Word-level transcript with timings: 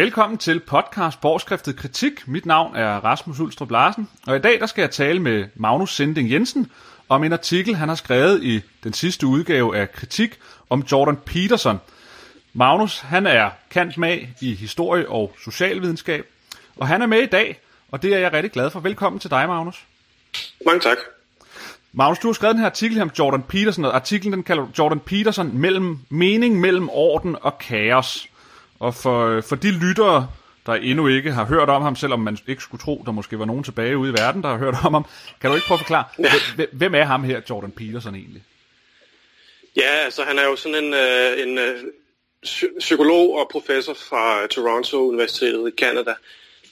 Velkommen 0.00 0.38
til 0.38 0.60
podcast 0.60 1.20
Borgskriftet 1.20 1.76
Kritik. 1.76 2.28
Mit 2.28 2.46
navn 2.46 2.76
er 2.76 3.04
Rasmus 3.04 3.40
Ulstrup 3.40 3.70
Larsen, 3.70 4.08
og 4.26 4.36
i 4.36 4.38
dag 4.38 4.60
der 4.60 4.66
skal 4.66 4.82
jeg 4.82 4.90
tale 4.90 5.20
med 5.20 5.44
Magnus 5.54 5.94
Sending 5.94 6.30
Jensen 6.30 6.70
om 7.08 7.24
en 7.24 7.32
artikel, 7.32 7.74
han 7.74 7.88
har 7.88 7.96
skrevet 7.96 8.42
i 8.42 8.60
den 8.84 8.92
sidste 8.92 9.26
udgave 9.26 9.76
af 9.76 9.92
Kritik 9.92 10.38
om 10.70 10.84
Jordan 10.92 11.16
Peterson. 11.16 11.80
Magnus, 12.52 12.98
han 12.98 13.26
er 13.26 13.50
kant 13.70 13.98
med 13.98 14.18
i 14.40 14.54
historie 14.54 15.08
og 15.08 15.34
socialvidenskab, 15.44 16.26
og 16.76 16.88
han 16.88 17.02
er 17.02 17.06
med 17.06 17.22
i 17.22 17.26
dag, 17.26 17.60
og 17.90 18.02
det 18.02 18.14
er 18.14 18.18
jeg 18.18 18.32
rigtig 18.32 18.52
glad 18.52 18.70
for. 18.70 18.80
Velkommen 18.80 19.20
til 19.20 19.30
dig, 19.30 19.48
Magnus. 19.48 19.84
Mange 20.66 20.80
tak. 20.80 20.96
Magnus, 21.92 22.18
du 22.18 22.28
har 22.28 22.32
skrevet 22.32 22.54
den 22.54 22.60
her 22.60 22.70
artikel 22.70 23.02
om 23.02 23.10
Jordan 23.18 23.42
Peterson, 23.42 23.84
og 23.84 23.94
artiklen 23.94 24.32
den 24.32 24.42
kalder 24.42 24.66
Jordan 24.78 25.00
Peterson 25.00 25.58
mellem 25.58 25.98
mening 26.08 26.60
mellem 26.60 26.88
orden 26.92 27.36
og 27.42 27.58
kaos. 27.58 28.29
Og 28.80 28.94
for, 28.94 29.40
for 29.40 29.56
de 29.56 29.70
lyttere, 29.70 30.28
der 30.66 30.72
endnu 30.72 31.08
ikke 31.08 31.32
har 31.32 31.44
hørt 31.44 31.68
om 31.68 31.82
ham, 31.82 31.96
selvom 31.96 32.20
man 32.20 32.38
ikke 32.48 32.62
skulle 32.62 32.82
tro, 32.82 33.02
der 33.06 33.12
måske 33.12 33.38
var 33.38 33.44
nogen 33.44 33.64
tilbage 33.64 33.98
ude 33.98 34.10
i 34.10 34.14
verden, 34.14 34.42
der 34.42 34.48
har 34.48 34.58
hørt 34.58 34.74
om 34.84 34.94
ham, 34.94 35.04
kan 35.40 35.50
du 35.50 35.56
ikke 35.56 35.66
prøve 35.66 35.76
at 35.76 35.86
forklare, 35.86 36.04
hvem 36.72 36.94
er 36.94 37.04
ham 37.04 37.24
her, 37.24 37.40
Jordan 37.50 37.70
Peterson 37.70 38.14
egentlig? 38.14 38.42
Ja, 39.76 39.90
altså 40.04 40.22
han 40.22 40.38
er 40.38 40.44
jo 40.44 40.56
sådan 40.56 40.84
en, 40.84 40.94
øh, 40.94 41.42
en 41.42 41.58
øh, 41.58 41.84
psykolog 42.78 43.34
og 43.38 43.48
professor 43.52 43.94
fra 43.94 44.46
Toronto 44.46 45.08
Universitetet 45.08 45.68
i 45.68 45.76
Canada, 45.76 46.14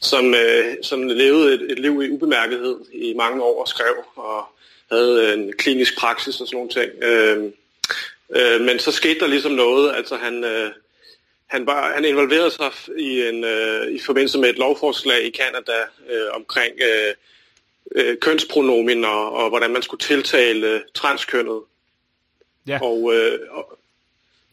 som, 0.00 0.34
øh, 0.34 0.76
som 0.82 1.02
levede 1.02 1.54
et, 1.54 1.72
et 1.72 1.78
liv 1.78 2.02
i 2.02 2.10
ubemærkethed 2.10 2.76
i 2.92 3.14
mange 3.16 3.42
år 3.42 3.60
og 3.60 3.68
skrev 3.68 3.94
og 4.16 4.44
havde 4.92 5.34
en 5.34 5.52
klinisk 5.58 5.98
praksis 5.98 6.40
og 6.40 6.46
sådan 6.46 6.56
nogle 6.56 6.70
ting. 6.70 7.02
Øh, 7.02 7.52
øh, 8.36 8.60
men 8.60 8.78
så 8.78 8.92
skete 8.92 9.20
der 9.20 9.26
ligesom 9.26 9.52
noget, 9.52 9.94
altså 9.96 10.16
han... 10.16 10.44
Øh, 10.44 10.70
han, 11.48 11.66
var, 11.66 11.92
han 11.94 12.04
involverede 12.04 12.50
sig 12.50 12.70
i, 12.98 13.28
en, 13.28 13.44
øh, 13.44 13.90
i 13.90 13.98
forbindelse 13.98 14.38
med 14.38 14.50
et 14.50 14.58
lovforslag 14.58 15.22
i 15.24 15.30
Kanada 15.30 15.80
øh, 16.10 16.28
omkring 16.34 16.74
øh, 16.80 17.14
øh, 17.96 18.16
kønspronomen 18.20 19.04
og, 19.04 19.32
og 19.32 19.48
hvordan 19.48 19.70
man 19.70 19.82
skulle 19.82 20.00
tiltale 20.00 20.82
transkønnet. 20.94 21.60
Ja. 22.66 22.78
Og, 22.82 23.14
øh, 23.14 23.38
og, 23.50 23.78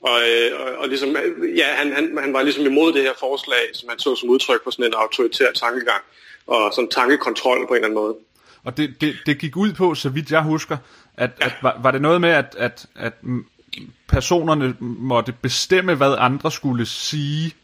og, 0.02 0.22
øh, 0.30 0.60
og, 0.60 0.76
og 0.78 0.88
ligesom, 0.88 1.18
ja, 1.56 1.68
han, 1.68 1.94
han, 1.94 2.18
han 2.18 2.34
var 2.34 2.42
ligesom 2.42 2.66
imod 2.66 2.94
det 2.94 3.02
her 3.02 3.14
forslag, 3.20 3.70
som 3.74 3.90
han 3.90 4.00
så 4.00 4.16
som 4.16 4.30
udtryk 4.30 4.64
for 4.64 4.72
sådan 4.72 4.86
en 4.86 4.94
autoritær 4.94 5.52
tankegang 5.52 6.04
og 6.48 6.74
sådan 6.74 6.90
tankekontrol 6.90 7.68
på 7.68 7.74
en 7.74 7.76
eller 7.76 7.88
anden 7.88 8.00
måde. 8.00 8.16
Og 8.64 8.78
det, 8.78 9.02
det, 9.02 9.16
det 9.26 9.40
gik 9.40 9.58
ud 9.58 9.74
på, 9.74 9.96
så 9.96 10.10
vidt 10.10 10.32
jeg 10.32 10.44
husker, 10.44 10.78
at, 11.18 11.30
ja. 11.40 11.46
at 11.46 11.54
var, 11.62 11.80
var 11.84 11.92
det 11.92 12.02
noget 12.02 12.22
med, 12.22 12.30
at, 12.30 12.56
at, 12.58 12.86
at 12.96 13.14
personerne 14.08 14.76
måtte 14.80 15.34
bestemme, 15.42 15.96
hvad 15.96 16.16
andre 16.18 16.52
skulle 16.52 16.86
sige, 16.86 17.56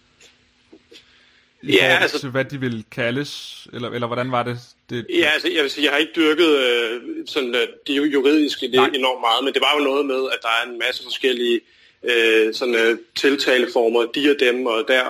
i 1.63 1.71
ja, 1.73 1.97
altså, 2.01 2.19
til 2.19 2.29
hvad 2.29 2.45
de 2.45 2.59
ville 2.59 2.83
kaldes, 2.91 3.67
eller, 3.73 3.89
eller 3.89 4.07
hvordan 4.07 4.31
var 4.31 4.43
det? 4.43 4.59
det 4.89 5.05
ja, 5.09 5.29
altså, 5.33 5.49
jeg 5.55 5.63
vil 5.63 5.71
sige, 5.71 5.83
jeg 5.85 5.91
har 5.91 5.97
ikke 5.97 6.11
dyrket 6.15 6.57
øh, 6.57 7.01
sådan, 7.27 7.55
øh, 7.55 7.67
det 7.87 8.13
juridiske 8.13 8.67
det 8.67 8.73
enormt 8.73 9.21
meget, 9.21 9.43
men 9.43 9.53
det 9.53 9.61
var 9.61 9.73
jo 9.77 9.83
noget 9.83 10.05
med, 10.05 10.21
at 10.31 10.39
der 10.41 10.47
er 10.47 10.71
en 10.71 10.79
masse 10.79 11.03
forskellige 11.03 11.61
øh, 12.03 12.53
sådan, 12.53 12.75
øh, 12.75 12.97
tiltaleformer, 13.15 14.01
de 14.01 14.31
og 14.31 14.35
dem, 14.39 14.65
og 14.65 14.85
der, 14.87 15.03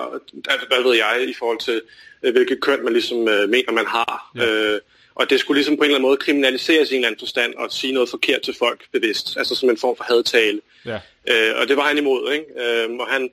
der, 0.44 0.52
hvad 0.68 0.82
ved 0.82 0.96
jeg, 0.96 1.26
i 1.28 1.34
forhold 1.38 1.58
til, 1.58 1.82
øh, 2.22 2.32
hvilket 2.32 2.60
køn 2.60 2.84
man 2.84 2.92
ligesom 2.92 3.28
øh, 3.28 3.48
mener, 3.48 3.72
man 3.72 3.86
har. 3.86 4.30
Ja. 4.36 4.46
Øh, 4.46 4.80
og 5.14 5.30
det 5.30 5.40
skulle 5.40 5.58
ligesom 5.58 5.76
på 5.76 5.82
en 5.82 5.84
eller 5.84 5.96
anden 5.96 6.08
måde 6.08 6.16
kriminaliseres 6.16 6.90
i 6.90 6.94
en 6.94 6.98
eller 6.98 7.08
anden 7.08 7.18
forstand 7.18 7.54
og 7.54 7.72
sige 7.72 7.92
noget 7.92 8.08
forkert 8.08 8.42
til 8.42 8.54
folk 8.58 8.84
bevidst, 8.92 9.36
altså 9.36 9.54
som 9.54 9.70
en 9.70 9.78
form 9.78 9.96
for 9.96 10.04
hadtale. 10.04 10.60
Ja. 10.86 10.98
Øh, 11.28 11.60
og 11.60 11.68
det 11.68 11.76
var 11.76 11.82
han 11.82 11.98
imod, 11.98 12.32
ikke? 12.32 12.44
Øh, 12.56 12.90
og 12.90 13.08
han 13.08 13.30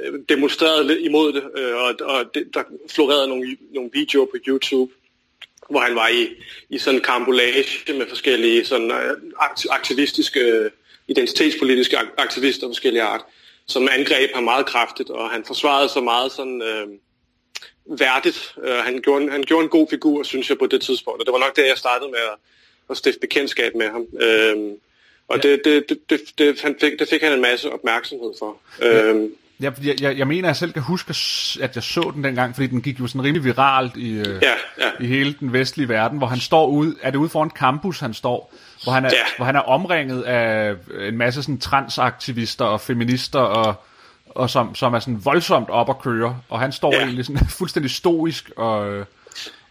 øh, 0.00 0.12
demonstrerede 0.28 0.86
lidt 0.86 0.98
imod 1.00 1.32
det, 1.32 1.42
øh, 1.56 1.76
og, 1.76 1.94
og 2.00 2.34
det, 2.34 2.54
der 2.54 2.62
florerede 2.88 3.28
nogle, 3.28 3.56
nogle 3.74 3.90
videoer 3.92 4.26
på 4.26 4.36
YouTube, 4.46 4.92
hvor 5.70 5.80
han 5.80 5.94
var 5.94 6.08
i, 6.08 6.28
i 6.68 6.78
sådan 6.78 6.98
en 6.98 7.04
kambolage 7.04 7.92
med 7.92 8.06
forskellige 8.08 8.64
sådan, 8.64 8.90
øh, 8.90 9.16
aktivistiske, 9.70 10.40
øh, 10.40 10.70
identitetspolitiske 11.08 11.98
aktivister 12.18 12.66
af 12.66 12.70
forskellige 12.70 13.02
art, 13.02 13.20
som 13.66 13.88
angreb 13.92 14.34
ham 14.34 14.44
meget 14.44 14.66
kraftigt, 14.66 15.10
og 15.10 15.30
han 15.30 15.44
forsvarede 15.44 15.88
sig 15.88 16.02
meget 16.02 16.32
sådan... 16.32 16.62
Øh, 16.62 16.88
værdigt. 17.98 18.54
Uh, 18.56 18.68
han, 18.68 19.00
gjorde, 19.02 19.30
han 19.30 19.42
gjorde 19.42 19.64
en 19.64 19.70
god 19.70 19.86
figur, 19.90 20.22
synes 20.22 20.50
jeg, 20.50 20.58
på 20.58 20.66
det 20.66 20.82
tidspunkt. 20.82 21.20
Og 21.20 21.26
det 21.26 21.32
var 21.32 21.38
nok 21.38 21.56
der, 21.56 21.66
jeg 21.66 21.78
startede 21.78 22.10
med 22.10 22.18
at, 22.18 22.38
at 22.90 22.96
stifte 22.96 23.20
bekendtskab 23.20 23.74
med 23.74 23.90
ham. 23.90 24.06
Uh, 24.12 24.76
og 25.30 25.38
ja. 25.44 25.48
det, 25.48 25.60
det, 25.64 25.84
det, 25.88 25.98
det, 26.10 26.20
det, 26.38 26.60
han 26.60 26.76
fik, 26.80 26.92
det 26.98 27.08
fik 27.10 27.22
han 27.22 27.32
en 27.32 27.42
masse 27.42 27.72
opmærksomhed 27.72 28.32
for. 28.38 28.56
Ja. 28.80 29.12
Uh, 29.12 29.30
Ja, 29.62 29.70
jeg, 29.82 30.02
jeg, 30.02 30.18
jeg 30.18 30.26
mener, 30.26 30.42
at 30.42 30.46
jeg 30.48 30.56
selv 30.56 30.72
kan 30.72 30.82
huske, 30.82 31.10
at 31.60 31.74
jeg 31.74 31.82
så 31.82 32.12
den 32.14 32.24
dengang, 32.24 32.54
fordi 32.54 32.66
den 32.66 32.82
gik 32.82 33.00
jo 33.00 33.06
sådan 33.06 33.24
rimelig 33.24 33.44
viralt 33.44 33.96
i, 33.96 34.16
ja, 34.16 34.32
ja. 34.78 34.90
i 35.00 35.06
hele 35.06 35.34
den 35.40 35.52
vestlige 35.52 35.88
verden, 35.88 36.18
hvor 36.18 36.26
han 36.26 36.40
står 36.40 36.66
ud, 36.66 36.94
er 37.02 37.10
det 37.10 37.18
ude 37.18 37.28
foran 37.28 37.50
campus, 37.50 38.00
han 38.00 38.14
står, 38.14 38.54
hvor 38.84 38.92
han 38.92 39.04
er, 39.04 39.10
ja. 39.12 39.36
hvor 39.36 39.46
han 39.46 39.56
er 39.56 39.60
omringet 39.60 40.22
af 40.22 40.74
en 41.00 41.16
masse 41.16 41.42
sådan 41.42 41.58
transaktivister 41.58 42.64
og 42.64 42.80
feminister 42.80 43.38
og 43.38 43.74
og 44.30 44.50
som, 44.50 44.74
som 44.74 44.94
er 44.94 44.98
sådan 44.98 45.24
voldsomt 45.24 45.70
op 45.70 45.90
at 45.90 45.98
køre, 45.98 46.40
og 46.48 46.60
han 46.60 46.72
står 46.72 46.94
ja. 46.94 47.02
egentlig 47.02 47.24
sådan 47.24 47.46
fuldstændig 47.58 47.90
stoisk 47.90 48.50
og, 48.56 49.06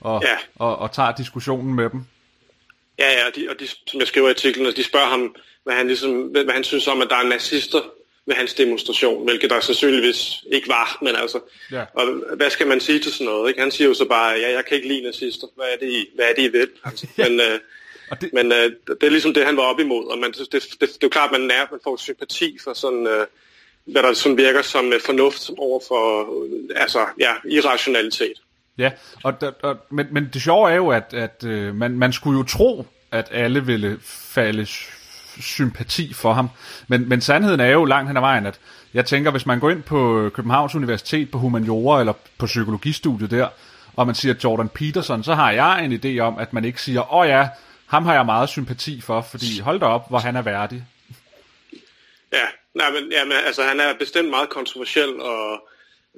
og, 0.01 0.21
ja. 0.23 0.35
og, 0.55 0.79
og 0.79 0.91
tager 0.91 1.11
diskussionen 1.11 1.73
med 1.73 1.89
dem. 1.89 2.05
Ja, 2.99 3.11
ja, 3.11 3.27
og, 3.27 3.35
de, 3.35 3.49
og 3.49 3.59
de, 3.59 3.67
som 3.87 3.99
jeg 3.99 4.07
skriver 4.07 4.27
i 4.27 4.29
artiklen, 4.29 4.75
de 4.75 4.83
spørger 4.83 5.07
ham, 5.07 5.35
hvad 5.63 5.75
han, 5.75 5.87
ligesom, 5.87 6.21
hvad 6.21 6.53
han 6.53 6.63
synes 6.63 6.87
om, 6.87 7.01
at 7.01 7.09
der 7.09 7.15
er 7.15 7.23
nazister 7.23 7.81
ved 8.25 8.35
hans 8.35 8.53
demonstration, 8.53 9.23
hvilket 9.23 9.49
der 9.49 9.59
sandsynligvis 9.59 10.43
ikke 10.51 10.67
var, 10.67 10.97
men 11.01 11.15
altså, 11.15 11.39
ja. 11.71 11.83
og 11.93 12.05
hvad 12.35 12.49
skal 12.49 12.67
man 12.67 12.79
sige 12.79 12.99
til 12.99 13.11
sådan 13.11 13.25
noget? 13.25 13.49
Ikke? 13.49 13.61
Han 13.61 13.71
siger 13.71 13.87
jo 13.87 13.93
så 13.93 14.05
bare, 14.05 14.29
ja, 14.29 14.51
jeg 14.51 14.65
kan 14.65 14.75
ikke 14.75 14.87
lide 14.87 15.01
nazister, 15.01 15.47
hvad 15.55 15.65
er 15.65 15.77
det, 15.77 15.91
I, 15.91 16.09
hvad 16.15 16.25
er 16.25 16.33
det, 16.33 16.41
I 16.41 16.47
vil? 16.47 16.69
Altså, 16.85 17.07
men 17.17 17.39
øh, 17.39 17.59
det... 18.21 18.33
men 18.33 18.51
øh, 18.51 18.71
det 18.87 19.03
er 19.03 19.09
ligesom 19.09 19.33
det, 19.33 19.45
han 19.45 19.57
var 19.57 19.63
op 19.63 19.79
imod, 19.79 20.05
og 20.11 20.17
man, 20.17 20.31
det, 20.31 20.51
det, 20.51 20.63
det, 20.63 20.79
det 20.79 20.87
er 20.87 20.97
jo 21.03 21.09
klart, 21.09 21.35
at 21.35 21.41
man, 21.41 21.51
er, 21.51 21.65
man 21.71 21.79
får 21.83 21.97
sympati 21.97 22.57
for 22.63 22.73
sådan... 22.73 23.07
Øh, 23.07 23.25
hvad 23.91 24.03
der 24.03 24.13
sådan 24.13 24.37
virker 24.37 24.61
som 24.61 24.93
øh, 24.93 25.01
fornuft 25.01 25.49
over 25.57 25.79
for 25.87 26.21
øh, 26.43 26.81
altså, 26.81 27.05
ja, 27.19 27.33
irrationalitet. 27.49 28.41
Ja, 28.79 28.91
og, 29.23 29.33
og, 29.63 29.77
men, 29.89 30.07
men 30.11 30.29
det 30.33 30.41
sjove 30.41 30.71
er 30.71 30.75
jo, 30.75 30.89
at, 30.89 31.13
at 31.13 31.43
øh, 31.43 31.75
man, 31.75 31.91
man 31.91 32.13
skulle 32.13 32.37
jo 32.37 32.43
tro, 32.43 32.85
at 33.11 33.27
alle 33.31 33.65
ville 33.65 33.99
falde 34.03 34.65
sympati 35.41 36.13
for 36.13 36.33
ham. 36.33 36.49
Men, 36.87 37.09
men 37.09 37.21
sandheden 37.21 37.59
er 37.59 37.67
jo 37.67 37.85
langt 37.85 38.09
hen 38.09 38.17
ad 38.17 38.21
vejen, 38.21 38.45
at 38.45 38.59
jeg 38.93 39.05
tænker, 39.05 39.31
hvis 39.31 39.45
man 39.45 39.59
går 39.59 39.69
ind 39.69 39.83
på 39.83 40.29
Københavns 40.33 40.75
Universitet 40.75 41.31
på 41.31 41.37
humaniora 41.37 41.99
eller 41.99 42.13
på 42.37 42.45
psykologistudiet 42.45 43.31
der, 43.31 43.47
og 43.95 44.05
man 44.05 44.15
siger 44.15 44.35
Jordan 44.43 44.69
Peterson, 44.69 45.23
så 45.23 45.33
har 45.33 45.51
jeg 45.51 45.85
en 45.85 45.93
idé 45.93 46.19
om, 46.19 46.37
at 46.37 46.53
man 46.53 46.65
ikke 46.65 46.81
siger, 46.81 47.13
åh 47.13 47.19
oh 47.19 47.27
ja, 47.27 47.47
ham 47.85 48.05
har 48.05 48.13
jeg 48.13 48.25
meget 48.25 48.49
sympati 48.49 49.01
for, 49.01 49.21
fordi 49.21 49.59
hold 49.59 49.79
da 49.79 49.85
op, 49.85 50.09
hvor 50.09 50.19
han 50.19 50.35
er 50.35 50.41
værdig. 50.41 50.85
Ja, 52.33 52.45
nej, 52.75 52.91
men, 52.91 53.11
ja, 53.11 53.23
men 53.25 53.33
altså, 53.45 53.63
han 53.63 53.79
er 53.79 53.93
bestemt 53.99 54.29
meget 54.29 54.49
kontroversiel, 54.49 55.21
og 55.21 55.67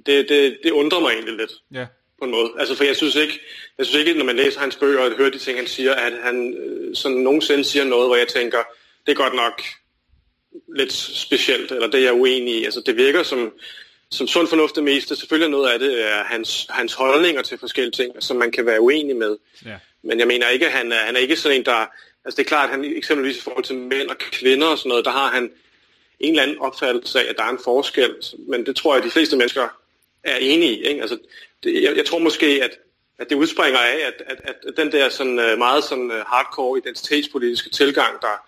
det, 0.05 0.25
det, 0.29 0.57
det 0.63 0.71
undrer 0.71 0.99
mig 0.99 1.11
egentlig 1.11 1.37
lidt. 1.37 1.51
Ja. 1.71 1.85
På 2.21 2.25
en 2.25 2.31
måde. 2.31 2.51
Altså, 2.59 2.75
for 2.75 2.83
jeg 2.83 2.95
synes 2.95 3.15
ikke, 3.15 3.39
jeg 3.77 3.85
synes 3.85 3.99
ikke, 3.99 4.13
når 4.13 4.25
man 4.25 4.35
læser 4.35 4.59
hans 4.59 4.75
bøger 4.75 4.99
og 4.99 5.11
hører 5.11 5.29
de 5.29 5.37
ting, 5.37 5.57
han 5.57 5.67
siger, 5.67 5.93
at 5.93 6.13
han 6.23 6.53
øh, 6.53 6.95
sådan 6.95 7.17
nogensinde 7.17 7.63
siger 7.63 7.85
noget, 7.85 8.07
hvor 8.07 8.15
jeg 8.15 8.27
tænker, 8.27 8.57
det 9.05 9.11
er 9.11 9.15
godt 9.15 9.35
nok 9.35 9.61
lidt 10.75 10.93
specielt, 10.93 11.71
eller 11.71 11.87
det 11.87 11.99
er 11.99 12.03
jeg 12.03 12.13
uenig 12.13 12.53
i. 12.53 12.65
Altså, 12.65 12.81
det 12.85 12.97
virker 12.97 13.23
som, 13.23 13.53
som 14.11 14.27
sund 14.27 14.47
fornuft 14.47 14.75
det 14.75 14.83
meste. 14.83 15.15
Selvfølgelig 15.15 15.49
noget 15.49 15.69
af 15.69 15.79
det 15.79 16.11
er 16.11 16.23
hans, 16.23 16.67
hans 16.69 16.93
holdninger 16.93 17.41
til 17.41 17.57
forskellige 17.57 17.91
ting, 17.91 18.23
som 18.23 18.37
man 18.37 18.51
kan 18.51 18.65
være 18.65 18.81
uenig 18.81 19.15
med. 19.15 19.37
Ja. 19.65 19.75
Men 20.03 20.19
jeg 20.19 20.27
mener 20.27 20.47
ikke, 20.47 20.65
at 20.65 20.71
han 20.71 20.91
er, 20.91 20.97
han 20.97 21.15
er 21.15 21.19
ikke 21.19 21.35
sådan 21.35 21.57
en, 21.57 21.65
der... 21.65 21.85
Altså 22.25 22.37
det 22.37 22.39
er 22.39 22.47
klart, 22.47 22.69
at 22.69 22.75
han 22.75 22.97
eksempelvis 22.97 23.37
i 23.37 23.41
forhold 23.41 23.63
til 23.63 23.75
mænd 23.75 24.09
og 24.09 24.17
kvinder 24.17 24.67
og 24.67 24.77
sådan 24.77 24.89
noget, 24.89 25.05
der 25.05 25.11
har 25.11 25.27
han 25.27 25.51
en 26.19 26.29
eller 26.29 26.43
anden 26.43 26.59
opfattelse 26.59 27.19
af, 27.19 27.29
at 27.29 27.35
der 27.37 27.43
er 27.43 27.49
en 27.49 27.59
forskel, 27.63 28.15
men 28.47 28.65
det 28.65 28.75
tror 28.75 28.93
jeg, 28.93 28.97
at 28.97 29.05
de 29.05 29.11
fleste 29.11 29.37
mennesker 29.37 29.67
er 30.23 30.35
enige 30.35 30.71
i. 30.71 30.83
Ikke? 30.83 31.01
Altså, 31.01 31.17
det, 31.63 31.83
jeg, 31.83 31.97
jeg 31.97 32.05
tror 32.05 32.19
måske, 32.19 32.45
at, 32.63 32.71
at 33.19 33.29
det 33.29 33.35
udspringer 33.35 33.79
af, 33.79 33.97
at, 34.07 34.37
at, 34.45 34.55
at 34.67 34.77
den 34.77 34.91
der 34.91 35.09
sådan, 35.09 35.39
øh, 35.39 35.57
meget 35.57 35.83
sådan, 35.83 36.11
øh, 36.11 36.25
hardcore 36.27 36.79
identitetspolitiske 36.79 37.69
tilgang, 37.69 38.21
der, 38.21 38.45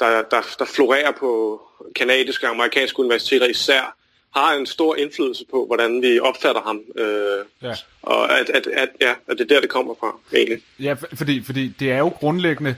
der, 0.00 0.22
der, 0.22 0.42
der 0.58 0.64
florerer 0.64 1.12
på 1.12 1.60
kanadiske 1.96 2.46
og 2.46 2.54
amerikanske 2.54 3.00
universiteter 3.00 3.46
især, 3.46 3.96
har 4.34 4.52
en 4.52 4.66
stor 4.66 4.96
indflydelse 4.96 5.44
på, 5.50 5.66
hvordan 5.66 6.02
vi 6.02 6.20
opfatter 6.20 6.62
ham. 6.62 6.80
Øh, 6.96 7.44
ja. 7.62 7.74
Og 8.02 8.38
at, 8.38 8.50
at, 8.50 8.66
at, 8.66 8.88
ja, 9.00 9.14
at 9.28 9.38
det 9.38 9.40
er 9.40 9.54
der, 9.54 9.60
det 9.60 9.70
kommer 9.70 9.94
fra, 10.00 10.18
egentlig. 10.36 10.62
Ja, 10.78 10.94
fordi, 11.14 11.42
fordi 11.42 11.68
det 11.68 11.92
er 11.92 11.98
jo 11.98 12.08
grundlæggende 12.08 12.76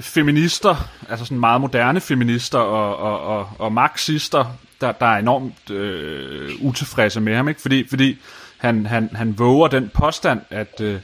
feminister, 0.00 0.76
altså 1.08 1.24
sådan 1.24 1.40
meget 1.40 1.60
moderne 1.60 2.00
feminister 2.00 2.58
og, 2.58 2.96
og, 2.96 3.20
og, 3.20 3.50
og 3.58 3.72
marxister, 3.72 4.58
der, 4.80 4.92
der 4.92 5.06
er 5.06 5.18
enormt 5.18 5.70
øh, 5.70 6.50
utilfredse 6.60 7.20
med 7.20 7.36
ham, 7.36 7.48
ikke? 7.48 7.60
Fordi, 7.60 7.88
fordi 7.88 8.18
han, 8.58 8.86
han, 8.86 9.10
han 9.12 9.38
våger 9.38 9.68
den 9.68 9.90
påstand, 9.94 10.40
at, 10.50 10.80
øh, 10.80 11.00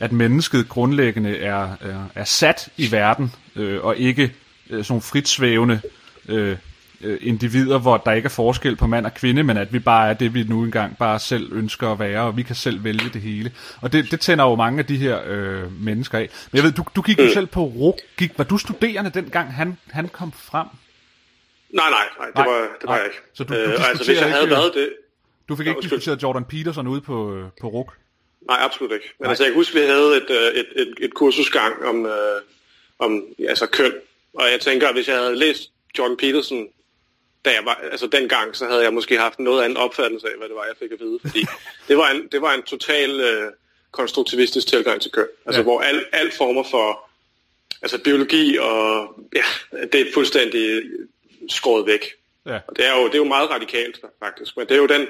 at 0.00 0.12
mennesket 0.12 0.68
grundlæggende 0.68 1.38
er, 1.38 1.62
er, 1.80 2.04
er 2.14 2.24
sat 2.24 2.68
i 2.76 2.92
verden, 2.92 3.32
øh, 3.56 3.84
og 3.84 3.96
ikke 3.96 4.32
øh, 4.70 4.84
sådan 4.84 5.02
fritsvævende 5.02 5.80
øh, 6.28 6.56
øh, 7.02 7.18
individer, 7.20 7.78
hvor 7.78 7.96
der 7.96 8.12
ikke 8.12 8.26
er 8.26 8.30
forskel 8.30 8.76
på 8.76 8.86
mand 8.86 9.06
og 9.06 9.14
kvinde, 9.14 9.42
men 9.42 9.56
at 9.56 9.72
vi 9.72 9.78
bare 9.78 10.10
er 10.10 10.14
det, 10.14 10.34
vi 10.34 10.44
nu 10.44 10.64
engang 10.64 10.96
bare 10.96 11.18
selv 11.18 11.52
ønsker 11.52 11.92
at 11.92 11.98
være, 11.98 12.20
og 12.20 12.36
vi 12.36 12.42
kan 12.42 12.56
selv 12.56 12.84
vælge 12.84 13.10
det 13.12 13.22
hele. 13.22 13.50
Og 13.80 13.92
det, 13.92 14.10
det 14.10 14.20
tænder 14.20 14.44
jo 14.44 14.56
mange 14.56 14.78
af 14.78 14.86
de 14.86 14.96
her 14.96 15.20
øh, 15.26 15.82
mennesker 15.82 16.18
af. 16.18 16.28
Men 16.52 16.56
jeg 16.56 16.64
ved, 16.64 16.72
du, 16.72 16.84
du 16.96 17.02
gik 17.02 17.18
jo 17.18 17.24
mm. 17.24 17.30
selv 17.34 17.46
på 17.46 17.64
RUG. 17.64 17.98
Gik, 18.16 18.38
var 18.38 18.44
du 18.44 18.58
studerende 18.58 19.10
dengang, 19.10 19.54
han, 19.54 19.78
han 19.90 20.08
kom 20.08 20.32
frem? 20.32 20.66
Nej, 21.72 21.90
nej, 21.90 22.08
nej, 22.18 22.26
det, 22.26 22.34
nej, 22.34 22.46
var, 22.46 22.60
det 22.60 22.88
var 22.88 22.88
nej. 22.88 22.96
jeg 22.96 23.06
ikke. 23.06 23.18
Så 23.34 23.44
du, 23.44 23.54
du 23.54 23.58
øh, 23.58 23.88
altså, 23.88 24.04
hvis 24.04 24.20
jeg 24.20 24.30
havde 24.30 24.42
ikke, 24.42 24.54
været 24.54 24.74
det... 24.74 24.92
Du 25.48 25.56
fik 25.56 25.66
ikke 25.66 25.78
ja, 25.78 25.82
diskuteret 25.82 26.22
Jordan 26.22 26.44
Peterson 26.44 26.86
ude 26.86 27.00
på, 27.00 27.36
øh, 27.36 27.44
på 27.60 27.68
RUG? 27.68 27.92
Nej, 28.48 28.58
absolut 28.60 28.92
ikke. 28.92 29.14
Men 29.18 29.28
altså, 29.28 29.44
jeg 29.44 29.50
kan 29.50 29.58
huske, 29.60 29.78
at 29.78 29.82
vi 29.82 29.88
havde 29.88 30.16
et, 30.16 30.30
øh, 30.30 30.60
et, 30.60 30.66
et, 30.76 30.94
et 30.98 31.14
kursusgang 31.14 31.84
om, 31.84 32.06
øh, 32.06 32.40
om 32.98 33.24
altså, 33.48 33.66
køn. 33.66 33.92
Og 34.34 34.50
jeg 34.50 34.60
tænker, 34.60 34.88
at 34.88 34.94
hvis 34.94 35.08
jeg 35.08 35.16
havde 35.16 35.36
læst 35.36 35.70
Jordan 35.98 36.16
Peterson, 36.16 36.66
da 37.44 37.50
jeg 37.50 37.64
var, 37.64 37.80
altså 37.92 38.06
dengang, 38.06 38.56
så 38.56 38.66
havde 38.66 38.82
jeg 38.82 38.94
måske 38.94 39.18
haft 39.18 39.38
noget 39.38 39.62
anden 39.62 39.76
opfattelse 39.76 40.26
af, 40.26 40.32
hvad 40.38 40.48
det 40.48 40.56
var, 40.56 40.64
jeg 40.64 40.76
fik 40.78 40.92
at 40.92 41.00
vide. 41.00 41.18
Fordi 41.24 41.44
det 41.88 41.96
var 41.96 42.10
en, 42.10 42.28
det 42.32 42.42
var 42.42 42.52
en 42.52 42.62
total 42.62 43.20
øh, 43.20 43.52
konstruktivistisk 43.90 44.66
tilgang 44.66 45.00
til 45.02 45.10
køn. 45.10 45.26
Altså 45.46 45.60
ja. 45.60 45.62
hvor 45.62 45.80
al, 45.80 46.04
al 46.12 46.32
former 46.32 46.64
for 46.70 47.10
altså 47.82 47.98
biologi 48.02 48.58
og 48.58 49.14
ja, 49.34 49.44
det 49.92 50.00
er 50.00 50.12
fuldstændig 50.14 50.82
skåret 51.48 51.86
væk. 51.86 52.04
Ja. 52.46 52.58
Og 52.68 52.76
det 52.76 52.86
er, 52.86 53.00
jo, 53.00 53.06
det 53.06 53.14
er 53.14 53.18
jo 53.18 53.24
meget 53.24 53.50
radikalt 53.50 54.00
faktisk, 54.24 54.56
men 54.56 54.66
det 54.66 54.74
er 54.74 54.78
jo 54.78 54.86
den, 54.86 55.06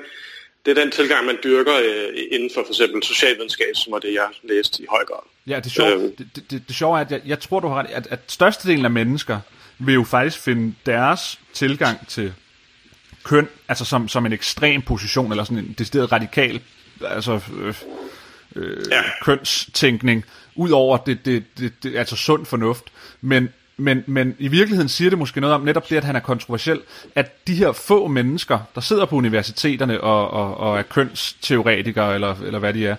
det 0.64 0.78
er 0.78 0.82
den 0.82 0.90
tilgang, 0.90 1.26
man 1.26 1.38
dyrker 1.44 1.74
øh, 1.84 2.18
inden 2.30 2.50
for 2.54 2.62
for 2.62 2.72
eksempel 2.72 3.02
socialvidenskab, 3.02 3.74
som 3.74 3.92
var 3.92 3.98
det, 3.98 4.14
jeg 4.14 4.28
læste 4.42 4.82
i 4.82 4.86
høj 4.90 5.04
grad. 5.04 5.22
Ja, 5.46 5.60
det 5.60 5.72
sjove, 5.72 5.92
øhm. 5.92 6.16
det, 6.16 6.28
det, 6.36 6.50
det, 6.50 6.62
det 6.68 6.76
sjove 6.76 6.98
er, 6.98 7.04
at 7.04 7.10
jeg, 7.10 7.20
jeg 7.26 7.40
tror, 7.40 7.60
du 7.60 7.68
har 7.68 7.78
ret, 7.78 7.90
at, 7.90 8.06
at 8.10 8.18
størstedelen 8.28 8.84
af 8.84 8.90
mennesker 8.90 9.40
vil 9.78 9.94
jo 9.94 10.04
faktisk 10.04 10.38
finde 10.38 10.74
deres 10.86 11.40
tilgang 11.52 12.08
til 12.08 12.34
køn, 13.24 13.48
altså 13.68 13.84
som, 13.84 14.08
som 14.08 14.26
en 14.26 14.32
ekstrem 14.32 14.82
position, 14.82 15.30
eller 15.30 15.44
sådan 15.44 15.58
en 15.58 15.74
decideret 15.78 16.12
radikal 16.12 16.60
altså, 17.04 17.40
øh, 17.60 17.74
øh, 18.56 18.84
ja. 18.90 19.02
kønstænkning, 19.22 20.24
ud 20.54 20.70
over 20.70 20.96
det, 20.96 21.24
det, 21.24 21.44
det, 21.58 21.72
det, 21.82 21.96
altså 21.96 22.16
sund 22.16 22.46
fornuft. 22.46 22.84
Men, 23.20 23.48
men, 23.82 24.04
men 24.06 24.36
i 24.38 24.48
virkeligheden 24.48 24.88
siger 24.88 25.10
det 25.10 25.18
måske 25.18 25.40
noget 25.40 25.54
om 25.54 25.60
netop 25.60 25.90
det, 25.90 25.96
at 25.96 26.04
han 26.04 26.16
er 26.16 26.20
kontroversiel, 26.20 26.80
at 27.14 27.46
de 27.46 27.54
her 27.54 27.72
få 27.72 28.06
mennesker, 28.06 28.58
der 28.74 28.80
sidder 28.80 29.04
på 29.04 29.16
universiteterne 29.16 30.00
og, 30.00 30.30
og, 30.30 30.56
og 30.56 30.78
er 30.78 30.82
kønsteoretikere, 30.82 32.14
eller, 32.14 32.36
eller 32.46 32.58
hvad 32.58 32.74
de 32.74 32.86
er, 32.86 32.96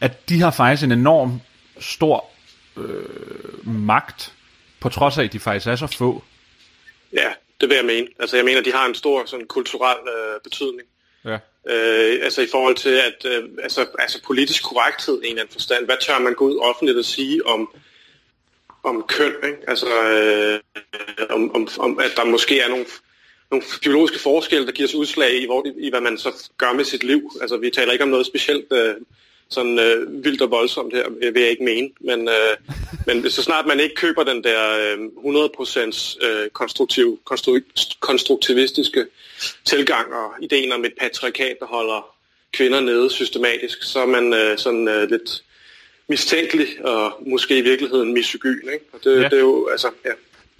at 0.00 0.28
de 0.28 0.40
har 0.40 0.50
faktisk 0.50 0.84
en 0.84 0.92
enorm 0.92 1.40
stor 1.80 2.24
øh, 2.76 3.68
magt, 3.68 4.32
på 4.80 4.88
trods 4.88 5.18
af, 5.18 5.24
at 5.24 5.32
de 5.32 5.38
faktisk 5.38 5.66
er 5.66 5.76
så 5.76 5.86
få. 5.86 6.24
Ja, 7.12 7.28
det 7.60 7.68
vil 7.68 7.76
jeg 7.76 7.84
mene. 7.84 8.06
Altså 8.20 8.36
jeg 8.36 8.44
mener, 8.44 8.60
de 8.62 8.72
har 8.72 8.86
en 8.86 8.94
stor 8.94 9.22
sådan, 9.26 9.46
kulturel 9.46 9.96
øh, 10.08 10.40
betydning. 10.44 10.88
Ja. 11.24 11.38
Øh, 11.68 12.18
altså 12.22 12.42
i 12.42 12.46
forhold 12.50 12.76
til, 12.76 13.00
at 13.08 13.24
øh, 13.24 13.48
altså, 13.62 13.86
altså 13.98 14.22
politisk 14.26 14.64
korrekthed 14.64 15.22
i 15.22 15.26
en 15.26 15.30
eller 15.30 15.42
anden 15.42 15.52
forstand. 15.52 15.84
Hvad 15.84 15.96
tør 16.00 16.18
man 16.18 16.34
gå 16.34 16.44
ud 16.44 16.58
offentligt 16.58 16.98
og 16.98 17.04
sige 17.04 17.46
om, 17.46 17.70
om 18.86 19.04
køn? 19.08 19.34
Ikke? 19.44 19.58
Altså 19.68 19.86
øh, 19.86 20.60
om, 21.30 21.54
om, 21.54 21.68
om, 21.78 21.98
at 21.98 22.12
der 22.16 22.24
måske 22.24 22.60
er 22.60 22.68
nogle, 22.68 22.86
nogle 23.50 23.64
biologiske 23.82 24.18
forskelle, 24.18 24.66
der 24.66 24.72
giver 24.72 24.88
sig 24.88 24.98
udslag 24.98 25.42
i, 25.42 25.46
hvor, 25.46 25.66
i, 25.78 25.90
hvad 25.90 26.00
man 26.00 26.18
så 26.18 26.50
gør 26.58 26.72
med 26.72 26.84
sit 26.84 27.04
liv. 27.04 27.32
Altså 27.40 27.56
vi 27.56 27.70
taler 27.70 27.92
ikke 27.92 28.04
om 28.04 28.10
noget 28.10 28.26
specielt 28.26 28.72
øh, 28.72 28.94
sådan 29.48 29.78
øh, 29.78 30.24
vildt 30.24 30.42
og 30.42 30.50
voldsomt 30.50 30.94
her, 30.94 31.30
vil 31.32 31.42
jeg 31.42 31.50
ikke 31.50 31.64
mene. 31.64 31.90
Men, 32.00 32.28
øh, 32.28 32.56
men 33.06 33.30
så 33.30 33.42
snart 33.42 33.66
man 33.66 33.80
ikke 33.80 33.94
køber 33.94 34.24
den 34.24 34.44
der 34.44 34.94
øh, 34.94 34.98
100% 35.24 36.26
øh, 36.26 36.50
konstruktiv, 36.50 37.20
konstru- 37.30 37.96
konstruktivistiske 38.00 39.06
tilgang 39.64 40.12
og 40.12 40.32
ideen 40.42 40.72
om 40.72 40.84
et 40.84 40.92
patriarkat, 41.00 41.56
der 41.60 41.66
holder 41.66 42.16
kvinder 42.52 42.80
nede 42.80 43.10
systematisk, 43.10 43.82
så 43.82 44.00
er 44.00 44.06
man 44.06 44.34
øh, 44.34 44.58
sådan 44.58 44.88
øh, 44.88 45.10
lidt 45.10 45.42
mistænkelig 46.08 46.66
og 46.84 47.22
måske 47.26 47.58
i 47.58 47.62
virkeligheden 47.62 48.14
misogyn. 48.14 48.60
Ikke? 48.72 48.84
Og 48.92 49.00
det, 49.04 49.16
ja. 49.16 49.24
det 49.24 49.32
er 49.32 49.40
jo, 49.40 49.68
altså, 49.72 49.88
ja. 50.04 50.10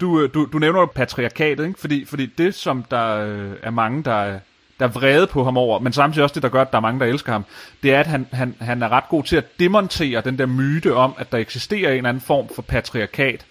Du, 0.01 0.21
øh, 0.21 0.33
du, 0.33 0.45
du 0.45 0.59
nævner 0.59 0.79
jo 0.79 0.85
patriarkatet, 0.85 1.67
ikke? 1.67 1.79
Fordi, 1.79 2.05
fordi 2.05 2.25
det, 2.25 2.55
som 2.55 2.83
der 2.91 3.15
øh, 3.15 3.51
er 3.63 3.71
mange, 3.71 4.03
der 4.03 4.39
der 4.79 4.85
er 4.85 4.89
vrede 4.89 5.27
på 5.27 5.43
ham 5.43 5.57
over, 5.57 5.79
men 5.79 5.93
samtidig 5.93 6.23
også 6.23 6.33
det, 6.33 6.43
der 6.43 6.49
gør, 6.49 6.61
at 6.61 6.71
der 6.71 6.77
er 6.77 6.81
mange, 6.81 6.99
der 6.99 7.05
elsker 7.05 7.31
ham, 7.31 7.45
det 7.83 7.93
er, 7.93 7.99
at 7.99 8.07
han, 8.07 8.27
han, 8.31 8.55
han 8.59 8.83
er 8.83 8.89
ret 8.89 9.03
god 9.09 9.23
til 9.23 9.35
at 9.35 9.59
demontere 9.59 10.21
den 10.21 10.39
der 10.39 10.45
myte 10.45 10.93
om, 10.93 11.13
at 11.17 11.31
der 11.31 11.37
eksisterer 11.37 11.91
en 11.91 11.97
eller 11.97 12.09
anden 12.09 12.21
form 12.21 12.49
for 12.55 12.61
patriarkat, 12.61 13.45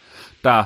der 0.45 0.65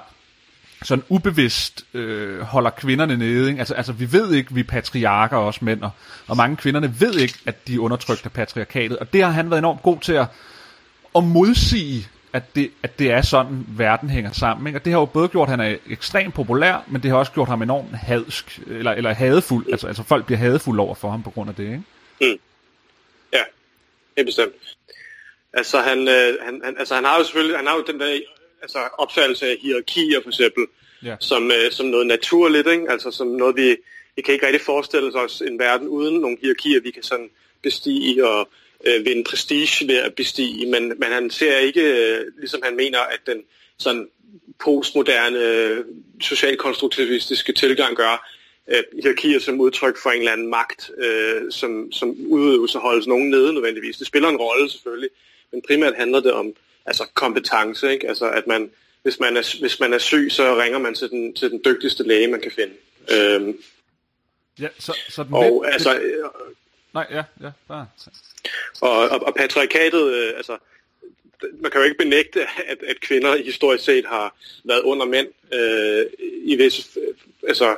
sådan 0.82 1.04
ubevidst 1.08 1.84
øh, 1.94 2.40
holder 2.40 2.70
kvinderne 2.70 3.16
nede. 3.16 3.48
Ikke? 3.48 3.58
Altså, 3.58 3.74
altså, 3.74 3.92
vi 3.92 4.12
ved 4.12 4.32
ikke, 4.32 4.54
vi 4.54 4.60
er 4.60 4.64
patriarker 4.64 5.36
også 5.36 5.64
mænd, 5.64 5.82
og, 5.82 5.90
og 6.26 6.36
mange 6.36 6.56
kvinderne 6.56 6.94
ved 7.00 7.14
ikke, 7.14 7.38
at 7.46 7.68
de 7.68 7.74
er 7.74 7.78
undertrykt 7.78 8.24
af 8.24 8.32
patriarkatet, 8.32 8.98
og 8.98 9.12
det 9.12 9.22
har 9.22 9.30
han 9.30 9.50
været 9.50 9.58
enormt 9.58 9.82
god 9.82 9.98
til 10.00 10.12
at, 10.12 10.26
at 11.16 11.24
modsige 11.24 12.08
at 12.32 12.54
det, 12.54 12.70
at 12.82 12.98
det 12.98 13.10
er 13.10 13.22
sådan, 13.22 13.66
verden 13.68 14.10
hænger 14.10 14.32
sammen. 14.32 14.66
Ikke? 14.66 14.78
Og 14.78 14.84
det 14.84 14.92
har 14.92 15.00
jo 15.00 15.06
både 15.06 15.28
gjort, 15.28 15.48
at 15.48 15.50
han 15.50 15.60
er 15.60 15.76
ekstremt 15.90 16.34
populær, 16.34 16.84
men 16.88 17.02
det 17.02 17.10
har 17.10 17.18
også 17.18 17.32
gjort 17.32 17.48
ham 17.48 17.62
enormt 17.62 17.96
hadsk, 17.96 18.60
eller, 18.66 18.92
eller 18.92 19.12
hadefuld. 19.12 19.66
Altså, 19.72 19.86
altså 19.86 20.02
folk 20.02 20.26
bliver 20.26 20.38
hadefulde 20.38 20.82
over 20.82 20.94
for 20.94 21.10
ham 21.10 21.22
på 21.22 21.30
grund 21.30 21.50
af 21.50 21.56
det, 21.56 21.64
ikke? 21.64 21.82
Mm. 22.20 22.40
Ja, 23.32 23.42
helt 24.16 24.26
bestemt. 24.26 24.54
Altså 25.52 25.80
han, 25.80 26.08
øh, 26.08 26.36
han, 26.42 26.60
han, 26.64 26.76
altså 26.78 26.94
han 26.94 27.04
har 27.04 27.18
jo 27.18 27.24
selvfølgelig, 27.24 27.56
han 27.56 27.66
har 27.66 27.76
jo 27.76 27.84
den 27.86 28.00
der 28.00 28.20
altså, 28.62 28.78
opfattelse 28.98 29.46
af 29.46 29.56
hierarkier 29.62 30.20
for 30.22 30.28
eksempel, 30.28 30.66
ja. 31.04 31.16
som, 31.20 31.50
øh, 31.50 31.72
som 31.72 31.86
noget 31.86 32.06
naturligt, 32.06 32.68
ikke? 32.68 32.90
altså 32.90 33.10
som 33.10 33.26
noget 33.26 33.56
vi, 33.56 33.76
vi 34.16 34.22
kan 34.22 34.34
ikke 34.34 34.46
rigtig 34.46 34.60
forestille 34.60 35.20
os 35.20 35.40
en 35.40 35.58
verden 35.58 35.88
uden 35.88 36.20
nogle 36.20 36.36
hierarkier, 36.40 36.80
vi 36.80 36.90
kan 36.90 37.02
sådan 37.02 37.30
bestige 37.62 38.28
og 38.28 38.48
øh, 38.86 39.04
vinde 39.04 39.24
prestige 39.24 39.88
ved 39.88 39.96
at 39.96 40.14
bestige, 40.14 40.66
men, 40.66 40.88
men 40.88 41.12
han 41.12 41.30
ser 41.30 41.58
ikke, 41.58 41.82
øh, 41.82 42.26
ligesom 42.38 42.60
han 42.64 42.76
mener, 42.76 42.98
at 42.98 43.20
den 43.26 43.42
sådan 43.78 44.08
postmoderne 44.64 45.84
socialkonstruktivistiske 46.20 47.52
tilgang 47.52 47.96
gør, 47.96 48.30
øh, 48.68 48.82
hierarkier 49.02 49.38
som 49.38 49.60
udtryk 49.60 49.96
for 49.96 50.10
en 50.10 50.18
eller 50.18 50.32
anden 50.32 50.50
magt, 50.50 50.90
øh, 50.98 51.52
som, 51.52 51.92
som 51.92 52.16
udøves 52.26 52.74
og 52.74 52.80
holdes 52.80 53.06
nogen 53.06 53.30
nede 53.30 53.52
nødvendigvis. 53.52 53.96
Det 53.96 54.06
spiller 54.06 54.28
en 54.28 54.36
rolle 54.36 54.70
selvfølgelig, 54.70 55.10
men 55.52 55.62
primært 55.62 55.94
handler 55.94 56.20
det 56.20 56.32
om 56.32 56.54
altså 56.86 57.06
kompetence, 57.14 57.92
ikke? 57.92 58.08
Altså 58.08 58.30
at 58.30 58.46
man, 58.46 58.70
hvis 59.02 59.20
man 59.20 59.36
er, 59.36 59.60
hvis 59.60 59.80
man 59.80 59.92
er 59.92 59.98
syg, 59.98 60.28
så 60.30 60.60
ringer 60.60 60.78
man 60.78 60.94
til 60.94 61.10
den, 61.10 61.34
til 61.34 61.50
den 61.50 61.60
dygtigste 61.64 62.02
læge, 62.02 62.28
man 62.28 62.40
kan 62.40 62.52
finde. 62.52 62.74
Øhm, 63.12 63.58
ja, 64.60 64.68
så, 64.78 64.98
så 65.08 65.22
den 65.22 65.34
og, 65.34 65.72
altså, 65.72 65.98
øh, 65.98 66.24
Nej, 66.94 67.06
ja, 67.10 67.22
ja, 67.42 67.50
bare. 67.68 67.86
Og, 68.80 69.08
og, 69.08 69.22
og 69.22 69.34
patriarkatet, 69.34 70.12
øh, 70.12 70.32
altså, 70.36 70.58
man 71.52 71.70
kan 71.70 71.80
jo 71.80 71.84
ikke 71.84 71.98
benægte, 71.98 72.42
at, 72.66 72.82
at 72.82 73.00
kvinder 73.00 73.36
historisk 73.36 73.84
set 73.84 74.06
har 74.06 74.36
været 74.64 74.80
under 74.80 75.06
mænd 75.06 75.28
øh, 75.52 76.06
i 76.42 76.56
vis, 76.56 76.98
altså, 77.48 77.76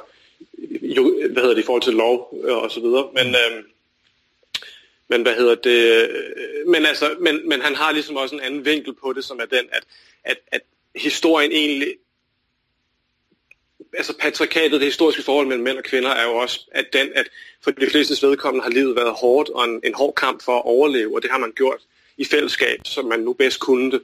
jo, 0.83 1.29
hvad 1.31 1.43
hedder 1.43 1.55
det, 1.55 1.63
i 1.63 1.67
forhold 1.67 1.83
til 1.83 1.95
lov 1.95 2.41
øh, 2.45 2.57
og 2.57 2.71
så 2.71 2.81
videre. 2.81 3.09
Men, 3.15 3.27
øh, 3.27 3.65
men 5.09 5.23
hvad 5.23 5.35
hedder 5.35 5.55
det, 5.55 6.09
øh, 6.09 6.69
men 6.69 6.87
altså, 6.87 7.17
men, 7.21 7.49
men 7.49 7.61
han 7.61 7.75
har 7.75 7.93
ligesom 7.93 8.17
også 8.17 8.35
en 8.35 8.41
anden 8.41 8.65
vinkel 8.65 8.95
på 8.95 9.13
det, 9.13 9.25
som 9.25 9.41
er 9.41 9.47
den, 9.47 9.69
at, 9.73 9.85
at, 10.25 10.37
at 10.47 10.61
historien 10.97 11.53
egentlig 11.53 11.95
altså 13.97 14.15
patriarkatet, 14.21 14.81
det 14.81 14.89
historiske 14.89 15.23
forhold 15.23 15.47
mellem 15.47 15.65
mænd 15.65 15.79
og 15.79 15.85
kvinder, 15.85 16.11
er 16.11 16.23
jo 16.23 16.35
også, 16.35 16.61
at, 16.73 16.87
den, 16.93 17.09
at 17.15 17.29
for 17.65 17.71
de 17.71 17.91
fleste 17.91 18.27
vedkommende 18.27 18.63
har 18.63 18.71
livet 18.71 18.97
været 18.97 19.15
hårdt 19.21 19.49
og 19.49 19.65
en, 19.65 19.81
en 19.85 19.95
hård 19.95 20.15
kamp 20.15 20.43
for 20.45 20.57
at 20.57 20.65
overleve, 20.65 21.17
og 21.17 21.23
det 21.23 21.31
har 21.31 21.39
man 21.39 21.53
gjort 21.57 21.81
i 22.17 22.25
fællesskab, 22.25 22.81
som 22.85 23.05
man 23.05 23.21
nu 23.21 23.33
bedst 23.33 23.61
kunne 23.61 23.91
det. 23.91 24.03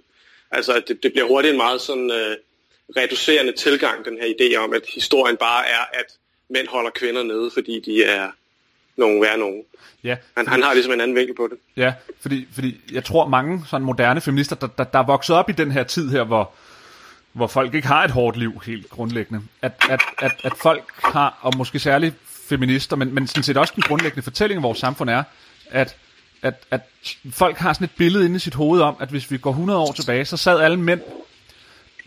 Altså 0.50 0.83
det, 0.88 1.02
det 1.02 1.12
bliver 1.12 1.28
hurtigt 1.28 1.52
en 1.52 1.57
meget 1.57 1.80
sådan 1.80 2.11
øh, 2.11 2.37
reducerende 2.97 3.52
tilgang, 3.52 4.04
den 4.04 4.18
her 4.21 4.26
idé 4.26 4.57
om, 4.64 4.73
at 4.73 4.83
historien 4.95 5.37
bare 5.37 5.68
er, 5.68 5.85
at 5.92 6.07
mænd 6.50 6.68
holder 6.68 6.90
kvinder 6.90 7.23
nede, 7.23 7.50
fordi 7.54 7.80
de 7.80 8.04
er 8.04 8.30
nogen 8.97 9.23
værre 9.23 9.38
nogen. 9.38 9.62
Ja, 10.04 10.16
han, 10.37 10.49
han 10.49 10.62
har 10.62 10.75
ligesom 10.75 10.92
en 10.92 11.00
anden 11.00 11.16
vinkel 11.16 11.37
på 11.37 11.49
det. 11.50 11.59
Ja, 11.76 11.95
fordi, 12.21 12.49
fordi 12.54 12.80
jeg 12.92 13.04
tror 13.04 13.28
mange 13.28 13.64
sådan 13.71 13.87
moderne 13.87 14.21
feminister, 14.21 14.57
der, 14.57 14.66
der, 14.78 14.85
der 14.85 14.99
er 14.99 15.07
vokset 15.07 15.37
op 15.37 15.50
i 15.50 15.52
den 15.52 15.71
her 15.71 15.85
tid 15.85 16.11
her, 16.11 16.25
hvor, 16.25 16.52
hvor 17.38 17.47
folk 17.47 17.75
ikke 17.75 17.88
har 17.88 18.04
et 18.04 18.11
hårdt 18.11 18.37
liv 18.37 18.62
helt 18.66 18.90
grundlæggende. 18.90 19.42
At, 19.62 19.73
at, 19.90 20.00
at, 20.18 20.33
at 20.45 20.52
folk 20.57 20.85
har, 21.04 21.38
og 21.40 21.52
måske 21.57 21.78
særligt 21.78 22.14
feminister, 22.49 22.97
men, 22.97 23.14
men 23.14 23.26
sådan 23.26 23.42
set 23.42 23.57
også 23.57 23.73
den 23.76 23.83
grundlæggende 23.83 24.23
fortælling 24.23 24.59
af 24.59 24.62
vores 24.62 24.78
samfund 24.78 25.11
er, 25.11 25.23
at, 25.71 25.97
at, 26.42 26.54
at 26.71 26.80
folk 27.30 27.57
har 27.57 27.73
sådan 27.73 27.85
et 27.85 27.90
billede 27.97 28.25
inde 28.25 28.37
i 28.37 28.38
sit 28.38 28.54
hoved 28.54 28.80
om, 28.80 28.97
at 29.00 29.09
hvis 29.09 29.30
vi 29.30 29.38
går 29.38 29.50
100 29.50 29.78
år 29.78 29.92
tilbage, 29.92 30.25
så 30.25 30.37
sad 30.37 30.61
alle 30.61 30.76
mænd 30.80 31.00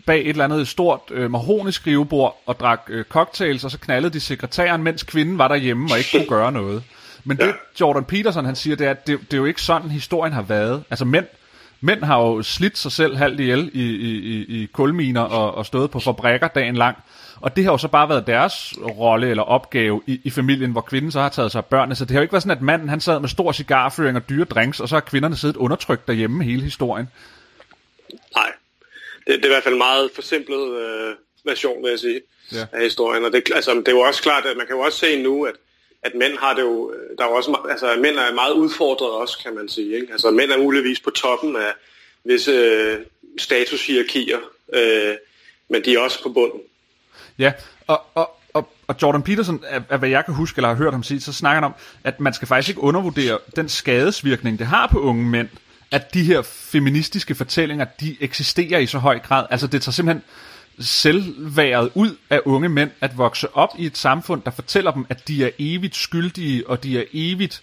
bag 0.06 0.20
et 0.20 0.28
eller 0.28 0.44
andet 0.44 0.68
stort 0.68 1.00
øh, 1.10 1.30
mahonisk 1.30 1.80
skrivebord 1.80 2.42
og 2.46 2.60
drak 2.60 2.80
øh, 2.88 3.04
cocktails, 3.04 3.64
og 3.64 3.70
så 3.70 3.78
knaldede 3.78 4.12
de 4.12 4.20
sekretæren, 4.20 4.82
mens 4.82 5.02
kvinden 5.02 5.38
var 5.38 5.48
derhjemme 5.48 5.88
og 5.92 5.98
ikke 5.98 6.10
kunne 6.12 6.38
gøre 6.38 6.52
noget. 6.52 6.82
Men 7.24 7.36
det 7.36 7.54
Jordan 7.80 8.04
Peterson 8.04 8.44
han 8.44 8.56
siger, 8.56 8.76
det 8.76 8.86
er, 8.86 8.90
at 8.90 9.06
det, 9.06 9.20
det 9.20 9.32
er 9.32 9.38
jo 9.38 9.44
ikke 9.44 9.62
sådan, 9.62 9.90
historien 9.90 10.32
har 10.32 10.42
været. 10.42 10.84
Altså 10.90 11.04
mænd 11.04 11.26
Mænd 11.84 12.04
har 12.04 12.20
jo 12.20 12.42
slidt 12.42 12.78
sig 12.78 12.92
selv 12.92 13.16
halvt 13.16 13.40
ihjel 13.40 13.70
i, 13.74 13.82
i, 13.82 14.10
i, 14.10 14.62
i 14.62 14.66
kulminer 14.66 15.20
og, 15.20 15.54
og 15.54 15.66
stået 15.66 15.90
på 15.90 16.00
fabrikker 16.00 16.48
dagen 16.48 16.76
lang. 16.76 16.96
Og 17.40 17.56
det 17.56 17.64
har 17.64 17.72
jo 17.72 17.78
så 17.78 17.88
bare 17.88 18.08
været 18.08 18.26
deres 18.26 18.74
rolle 18.98 19.30
eller 19.30 19.42
opgave 19.42 20.02
i, 20.06 20.20
i 20.24 20.30
familien, 20.30 20.72
hvor 20.72 20.80
kvinden 20.80 21.12
så 21.12 21.20
har 21.20 21.28
taget 21.28 21.52
sig 21.52 21.58
af 21.58 21.64
børnene. 21.64 21.94
Så 21.94 22.04
det 22.04 22.10
har 22.10 22.18
jo 22.18 22.22
ikke 22.22 22.32
været 22.32 22.42
sådan, 22.42 22.56
at 22.56 22.62
manden 22.62 22.88
han 22.88 23.00
sad 23.00 23.20
med 23.20 23.28
stor 23.28 23.52
cigarføring 23.52 24.16
og 24.16 24.28
dyre 24.28 24.44
drinks, 24.44 24.80
og 24.80 24.88
så 24.88 24.94
har 24.94 25.00
kvinderne 25.00 25.36
siddet 25.36 25.56
undertrykt 25.56 26.08
derhjemme 26.08 26.44
hele 26.44 26.62
historien. 26.62 27.08
Nej, 28.34 28.52
det, 29.26 29.36
det 29.36 29.44
er 29.44 29.48
i 29.48 29.52
hvert 29.52 29.62
fald 29.62 29.74
en 29.74 29.78
meget 29.78 30.10
forsimplet 30.14 30.76
øh, 30.76 31.14
version, 31.44 31.82
vil 31.82 31.90
jeg 31.90 31.98
sige, 31.98 32.20
ja. 32.52 32.66
af 32.72 32.82
historien. 32.82 33.24
Og 33.24 33.32
det, 33.32 33.42
altså, 33.54 33.70
det 33.74 33.88
er 33.88 33.92
jo 33.92 34.00
også 34.00 34.22
klart, 34.22 34.46
at 34.46 34.56
man 34.56 34.66
kan 34.66 34.76
jo 34.76 34.82
også 34.82 34.98
se 34.98 35.22
nu, 35.22 35.44
at, 35.44 35.54
at 36.02 36.12
mænd 36.14 36.38
har 36.38 36.54
det 36.54 36.62
jo, 36.62 36.92
øh, 36.92 37.16
der 37.18 37.24
er 37.24 37.28
jo 37.28 37.34
også, 37.34 37.58
altså 37.70 37.96
mænd 37.98 38.16
er 38.16 38.34
meget 38.34 38.52
udfordret 38.52 39.10
også, 39.10 39.38
kan 39.42 39.54
man 39.54 39.68
sige. 39.68 39.94
Ikke? 39.94 40.12
Altså 40.12 40.30
mænd 40.30 40.50
er 40.50 40.58
muligvis 40.58 41.00
på 41.00 41.10
toppen 41.10 41.56
af 41.56 41.72
visse 42.24 42.50
øh, 42.50 42.98
statushierarkier, 43.38 44.38
øh, 44.74 45.14
men 45.68 45.84
de 45.84 45.94
er 45.94 45.98
også 45.98 46.22
på 46.22 46.28
bunden. 46.28 46.60
Ja, 47.38 47.52
og, 47.86 48.00
og, 48.14 48.30
og, 48.52 48.68
og 48.86 48.94
Jordan 49.02 49.22
Peterson, 49.22 49.64
af, 49.68 49.82
af 49.90 49.98
hvad 49.98 50.08
jeg 50.08 50.24
kan 50.24 50.34
huske, 50.34 50.58
eller 50.58 50.68
har 50.68 50.74
hørt 50.74 50.92
ham 50.92 51.02
sige, 51.02 51.20
så 51.20 51.32
snakker 51.32 51.54
han 51.54 51.64
om, 51.64 51.74
at 52.04 52.20
man 52.20 52.34
skal 52.34 52.48
faktisk 52.48 52.68
ikke 52.68 52.80
undervurdere 52.80 53.38
den 53.56 53.68
skadesvirkning, 53.68 54.58
det 54.58 54.66
har 54.66 54.86
på 54.86 55.00
unge 55.00 55.24
mænd, 55.24 55.48
at 55.90 56.14
de 56.14 56.24
her 56.24 56.42
feministiske 56.42 57.34
fortællinger, 57.34 57.84
de 58.00 58.16
eksisterer 58.20 58.78
i 58.78 58.86
så 58.86 58.98
høj 58.98 59.18
grad. 59.18 59.46
Altså 59.50 59.66
det 59.66 59.82
tager 59.82 59.92
simpelthen 59.92 60.22
selvværet 60.80 61.90
ud 61.94 62.16
af 62.30 62.40
unge 62.44 62.68
mænd 62.68 62.90
at 63.00 63.18
vokse 63.18 63.56
op 63.56 63.68
i 63.78 63.86
et 63.86 63.96
samfund, 63.96 64.42
der 64.42 64.50
fortæller 64.50 64.90
dem, 64.90 65.06
at 65.08 65.28
de 65.28 65.44
er 65.44 65.50
evigt 65.58 65.96
skyldige, 65.96 66.66
og 66.66 66.82
de 66.82 66.98
er 66.98 67.04
evigt 67.12 67.62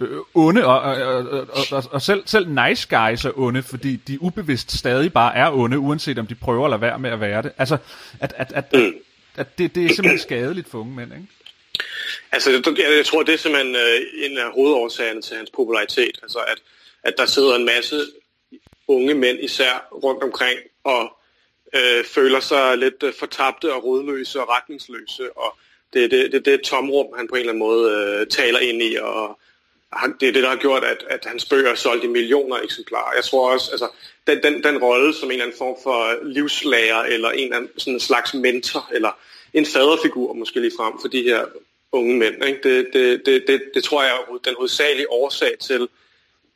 øh, 0.00 0.18
onde, 0.34 0.66
og, 0.66 0.80
og, 0.80 1.16
og, 1.50 1.66
og, 1.70 1.84
og 1.90 2.02
selv, 2.02 2.22
selv 2.26 2.48
nice 2.48 2.88
guys 2.96 3.24
er 3.24 3.38
onde, 3.38 3.62
fordi 3.62 3.96
de 3.96 4.22
ubevidst 4.22 4.72
stadig 4.72 5.12
bare 5.12 5.36
er 5.36 5.50
onde, 5.52 5.78
uanset 5.78 6.18
om 6.18 6.26
de 6.26 6.34
prøver 6.34 6.64
at 6.64 6.70
lade 6.70 6.80
være 6.80 6.98
med 6.98 7.10
at 7.10 7.20
være 7.20 7.42
det. 7.42 7.52
Altså, 7.58 7.78
at, 8.20 8.32
at, 8.36 8.52
at, 8.54 8.64
at, 9.36 9.58
det, 9.58 9.74
det 9.74 9.84
er 9.84 9.88
simpelthen 9.88 10.18
skadeligt 10.18 10.70
for 10.70 10.78
unge 10.78 10.94
mænd, 10.94 11.12
ikke? 11.12 11.26
Altså, 12.32 12.50
jeg, 12.50 12.96
jeg 12.96 13.06
tror, 13.06 13.22
det 13.22 13.34
er 13.34 13.38
simpelthen 13.38 13.76
øh, 13.76 14.00
en 14.24 14.38
af 14.38 14.52
hovedårsagerne 14.52 15.22
til 15.22 15.36
hans 15.36 15.50
popularitet. 15.50 16.18
Altså, 16.22 16.38
at, 16.38 16.58
at 17.02 17.14
der 17.18 17.26
sidder 17.26 17.56
en 17.56 17.66
masse 17.66 18.00
unge 18.88 19.14
mænd 19.14 19.38
især 19.42 19.88
rundt 20.04 20.22
omkring 20.22 20.58
og 20.84 21.16
øh, 21.72 22.04
føler 22.04 22.40
sig 22.40 22.78
lidt 22.78 23.02
øh, 23.02 23.12
fortabte 23.18 23.74
og 23.74 23.84
rodløse 23.84 24.40
og 24.40 24.48
retningsløse, 24.48 25.36
og 25.36 25.58
det 25.92 26.04
er 26.04 26.08
det, 26.08 26.32
det, 26.32 26.44
det 26.44 26.60
tomrum, 26.60 27.06
han 27.16 27.28
på 27.28 27.34
en 27.34 27.40
eller 27.40 27.52
anden 27.52 27.66
måde 27.66 28.16
øh, 28.20 28.26
taler 28.26 28.58
ind 28.58 28.82
i, 28.82 28.96
og 28.96 29.38
han, 29.92 30.14
det 30.20 30.28
er 30.28 30.32
det, 30.32 30.42
der 30.42 30.48
har 30.48 30.56
gjort, 30.56 30.84
at, 30.84 31.04
at 31.10 31.24
hans 31.24 31.44
bøger 31.44 31.70
er 31.70 31.74
solgt 31.74 32.04
i 32.04 32.06
millioner 32.06 32.56
eksemplarer. 32.56 33.14
Jeg 33.16 33.24
tror 33.24 33.52
også, 33.52 33.70
altså, 33.70 33.88
den, 34.26 34.42
den, 34.42 34.64
den 34.64 34.78
rolle 34.78 35.14
som 35.14 35.28
en 35.28 35.32
eller 35.32 35.44
anden 35.44 35.58
form 35.58 35.76
for 35.82 36.24
livslærer, 36.24 37.02
eller 37.02 37.30
en 37.30 37.44
eller 37.44 37.56
anden 37.56 37.70
sådan 37.78 37.94
en 37.94 38.00
slags 38.00 38.34
mentor, 38.34 38.88
eller 38.92 39.18
en 39.52 39.66
faderfigur 39.66 40.32
måske 40.32 40.60
lige 40.60 40.72
frem 40.76 40.92
for 41.00 41.08
de 41.08 41.22
her 41.22 41.44
unge 41.92 42.16
mænd, 42.16 42.44
ikke? 42.44 42.60
Det, 42.62 42.88
det, 42.92 43.26
det, 43.26 43.44
det, 43.46 43.62
det 43.74 43.84
tror 43.84 44.02
jeg 44.02 44.10
er 44.10 44.38
den 44.44 44.54
hovedsagelige 44.56 45.10
årsag 45.10 45.58
til, 45.58 45.88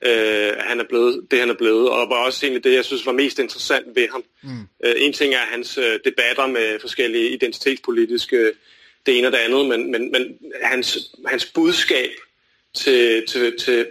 øh, 0.05 0.53
han 0.59 0.81
er 0.81 0.85
blevet, 0.85 1.27
det 1.31 1.39
han 1.39 1.51
er 1.51 1.55
blevet, 1.55 1.91
og 1.91 2.09
var 2.11 2.17
også 2.17 2.47
egentlig 2.47 2.65
det, 2.65 2.75
jeg 2.75 2.85
synes 2.85 3.07
var 3.07 3.13
mest 3.13 3.39
interessant 3.39 3.87
ved 3.97 4.09
ham. 4.13 4.25
Mm. 4.43 4.61
Øh, 4.85 4.95
en 4.97 5.13
ting 5.13 5.35
er 5.35 5.39
hans 5.39 5.79
øh, 5.79 5.99
debatter 6.05 6.47
med 6.47 6.81
forskellige 6.81 7.29
identitetspolitiske 7.29 8.53
det 9.07 9.19
ene 9.19 9.29
og 9.29 9.33
det 9.33 9.39
andet, 9.39 9.67
men, 9.67 9.91
men, 9.91 10.13
men 10.13 10.39
hans, 10.63 10.99
hans 11.27 11.47
budskab 11.47 12.11
til, 12.75 13.27
til, 13.27 13.59
til, 13.59 13.87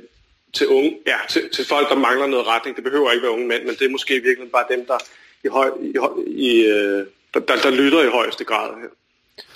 til, 0.54 0.68
unge, 0.68 0.98
ja, 1.08 1.18
til, 1.30 1.50
til 1.50 1.66
folk, 1.66 1.90
der 1.90 1.96
mangler 1.96 2.28
noget 2.28 2.48
retning, 2.48 2.76
det 2.76 2.84
behøver 2.84 3.12
ikke 3.12 3.24
være 3.24 3.32
unge 3.32 3.48
mænd, 3.48 3.64
men 3.64 3.76
det 3.76 3.86
er 3.86 3.90
måske 3.90 4.20
virkelig 4.20 4.52
bare 4.52 4.66
dem, 4.72 4.86
der 4.86 4.98
i 5.44 5.48
høj, 5.48 5.72
i, 5.82 5.98
høj, 5.98 6.12
i, 6.28 6.62
øh, 6.66 7.06
der, 7.34 7.40
der, 7.40 7.56
der 7.56 7.70
lytter 7.70 8.04
i 8.04 8.10
højeste 8.10 8.44
grad. 8.44 8.70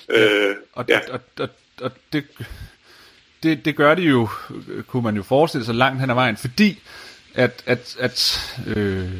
Ja, 0.09 0.49
øh, 0.49 0.55
og, 0.73 0.85
ja. 0.89 0.99
og, 1.09 1.19
og, 1.39 1.49
og 1.81 1.91
det 2.13 2.23
det, 3.43 3.65
det 3.65 3.75
gør 3.75 3.95
de 3.95 4.01
jo, 4.01 4.29
kunne 4.87 5.03
man 5.03 5.15
jo 5.15 5.23
forestille 5.23 5.65
sig 5.65 5.75
langt 5.75 6.01
hen 6.01 6.09
ad 6.09 6.15
vejen, 6.15 6.37
fordi 6.37 6.79
at, 7.35 7.63
at, 7.65 7.95
at 7.99 8.39
øh, 8.67 9.11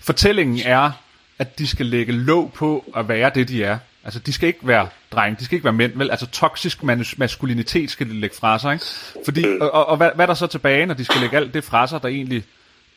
fortællingen 0.00 0.60
er, 0.64 0.90
at 1.38 1.58
de 1.58 1.66
skal 1.66 1.86
lægge 1.86 2.12
låg 2.12 2.52
på 2.52 2.92
at 2.96 3.08
være 3.08 3.30
det, 3.34 3.48
de 3.48 3.64
er. 3.64 3.78
Altså, 4.04 4.20
de 4.20 4.32
skal 4.32 4.46
ikke 4.46 4.66
være 4.66 4.88
drenge, 5.12 5.36
de 5.40 5.44
skal 5.44 5.56
ikke 5.56 5.64
være 5.64 5.72
mænd, 5.72 5.92
vel? 5.96 6.10
Altså, 6.10 6.26
toksisk 6.26 6.82
maskulinitet 7.18 7.90
skal 7.90 8.08
de 8.08 8.20
lægge 8.20 8.36
fra 8.36 8.58
sig, 8.58 8.72
ikke? 8.72 8.84
Fordi, 9.24 9.44
og, 9.60 9.74
og, 9.74 9.86
og 9.86 9.96
hvad, 9.96 10.10
hvad 10.14 10.24
er 10.24 10.26
der 10.26 10.34
så 10.34 10.46
tilbage, 10.46 10.86
når 10.86 10.94
de 10.94 11.04
skal 11.04 11.20
lægge 11.20 11.36
alt 11.36 11.54
det 11.54 11.64
fra 11.64 11.86
sig, 11.86 12.02
der 12.02 12.08
egentlig 12.08 12.44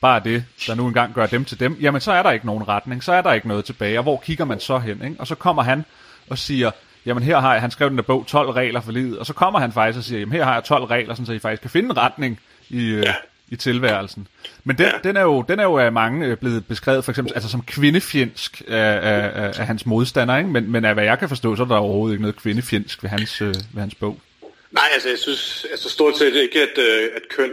bare 0.02 0.20
er 0.20 0.24
det, 0.24 0.46
der 0.68 0.76
nu 0.76 0.88
engang 0.88 1.14
gør 1.14 1.26
dem 1.26 1.46
til 1.46 1.60
dem? 1.60 1.78
Jamen, 1.82 2.02
så 2.02 2.12
er 2.12 2.24
der 2.24 2.32
ikke 2.32 2.46
nogen 2.46 2.68
retning, 2.68 3.04
så 3.04 3.14
er 3.14 3.22
der 3.22 3.34
ikke 3.34 3.48
noget 3.48 3.66
tilbage, 3.66 4.00
og 4.00 4.04
hvor 4.04 4.18
kigger 4.26 4.46
man 4.46 4.60
så 4.60 4.80
hen, 4.80 5.04
ikke? 5.04 5.16
Og 5.20 5.28
så 5.28 5.36
kommer 5.36 5.64
han 5.64 5.86
og 6.30 6.38
siger, 6.38 6.72
jamen 7.06 7.24
her 7.24 7.40
har 7.40 7.52
jeg, 7.52 7.62
han 7.62 7.72
skrev 7.72 7.90
den 7.90 7.98
der 7.98 8.04
bog, 8.04 8.26
12 8.28 8.50
regler 8.50 8.82
for 8.82 8.92
livet, 8.92 9.20
og 9.20 9.26
så 9.26 9.34
kommer 9.34 9.60
han 9.60 9.72
faktisk 9.72 9.98
og 9.98 10.04
siger, 10.04 10.20
jamen 10.20 10.34
her 10.34 10.44
har 10.44 10.54
jeg 10.54 10.64
12 10.64 10.84
regler, 10.84 11.14
sådan, 11.14 11.26
så 11.26 11.34
I 11.34 11.40
faktisk 11.40 11.62
kan 11.62 11.72
finde 11.72 11.90
en 11.90 11.98
retning 11.98 12.40
i, 12.70 12.90
øh, 12.90 13.04
ja. 13.04 13.16
i 13.50 13.56
tilværelsen. 13.56 14.28
Men 14.64 14.78
den, 14.78 14.86
ja. 14.86 14.92
den, 15.04 15.18
er 15.18 15.22
jo, 15.22 15.46
den 15.48 15.60
er 15.60 15.64
jo 15.64 15.78
af 15.78 15.92
mange 15.92 16.28
øh, 16.28 16.38
blevet 16.38 16.68
beskrevet 16.68 17.06
for 17.06 17.12
eksempel 17.12 17.34
altså 17.34 17.50
som 17.50 17.64
kvindefjendsk 17.64 18.64
af, 18.68 19.00
af, 19.02 19.52
af 19.60 19.68
hans 19.68 19.86
modstander, 19.86 20.38
ikke? 20.38 20.50
Men, 20.50 20.72
men 20.72 20.86
af 20.86 20.94
hvad 20.94 21.04
jeg 21.04 21.20
kan 21.20 21.30
forstå, 21.30 21.56
så 21.56 21.64
er 21.64 21.68
der 21.68 21.76
overhovedet 21.76 22.14
ikke 22.14 22.22
noget 22.22 22.36
kvindefjendsk 22.36 23.04
ved 23.04 23.10
hans, 23.10 23.42
øh, 23.42 23.48
ved 23.48 23.80
hans 23.80 23.96
bog. 23.96 24.20
Nej, 24.72 24.88
altså 24.94 25.10
jeg 25.10 25.18
synes 25.18 25.66
altså, 25.72 25.90
stort 25.90 26.18
set 26.18 26.36
ikke, 26.36 26.62
at, 26.62 26.78
øh, 26.78 27.10
at 27.16 27.22
køn 27.30 27.52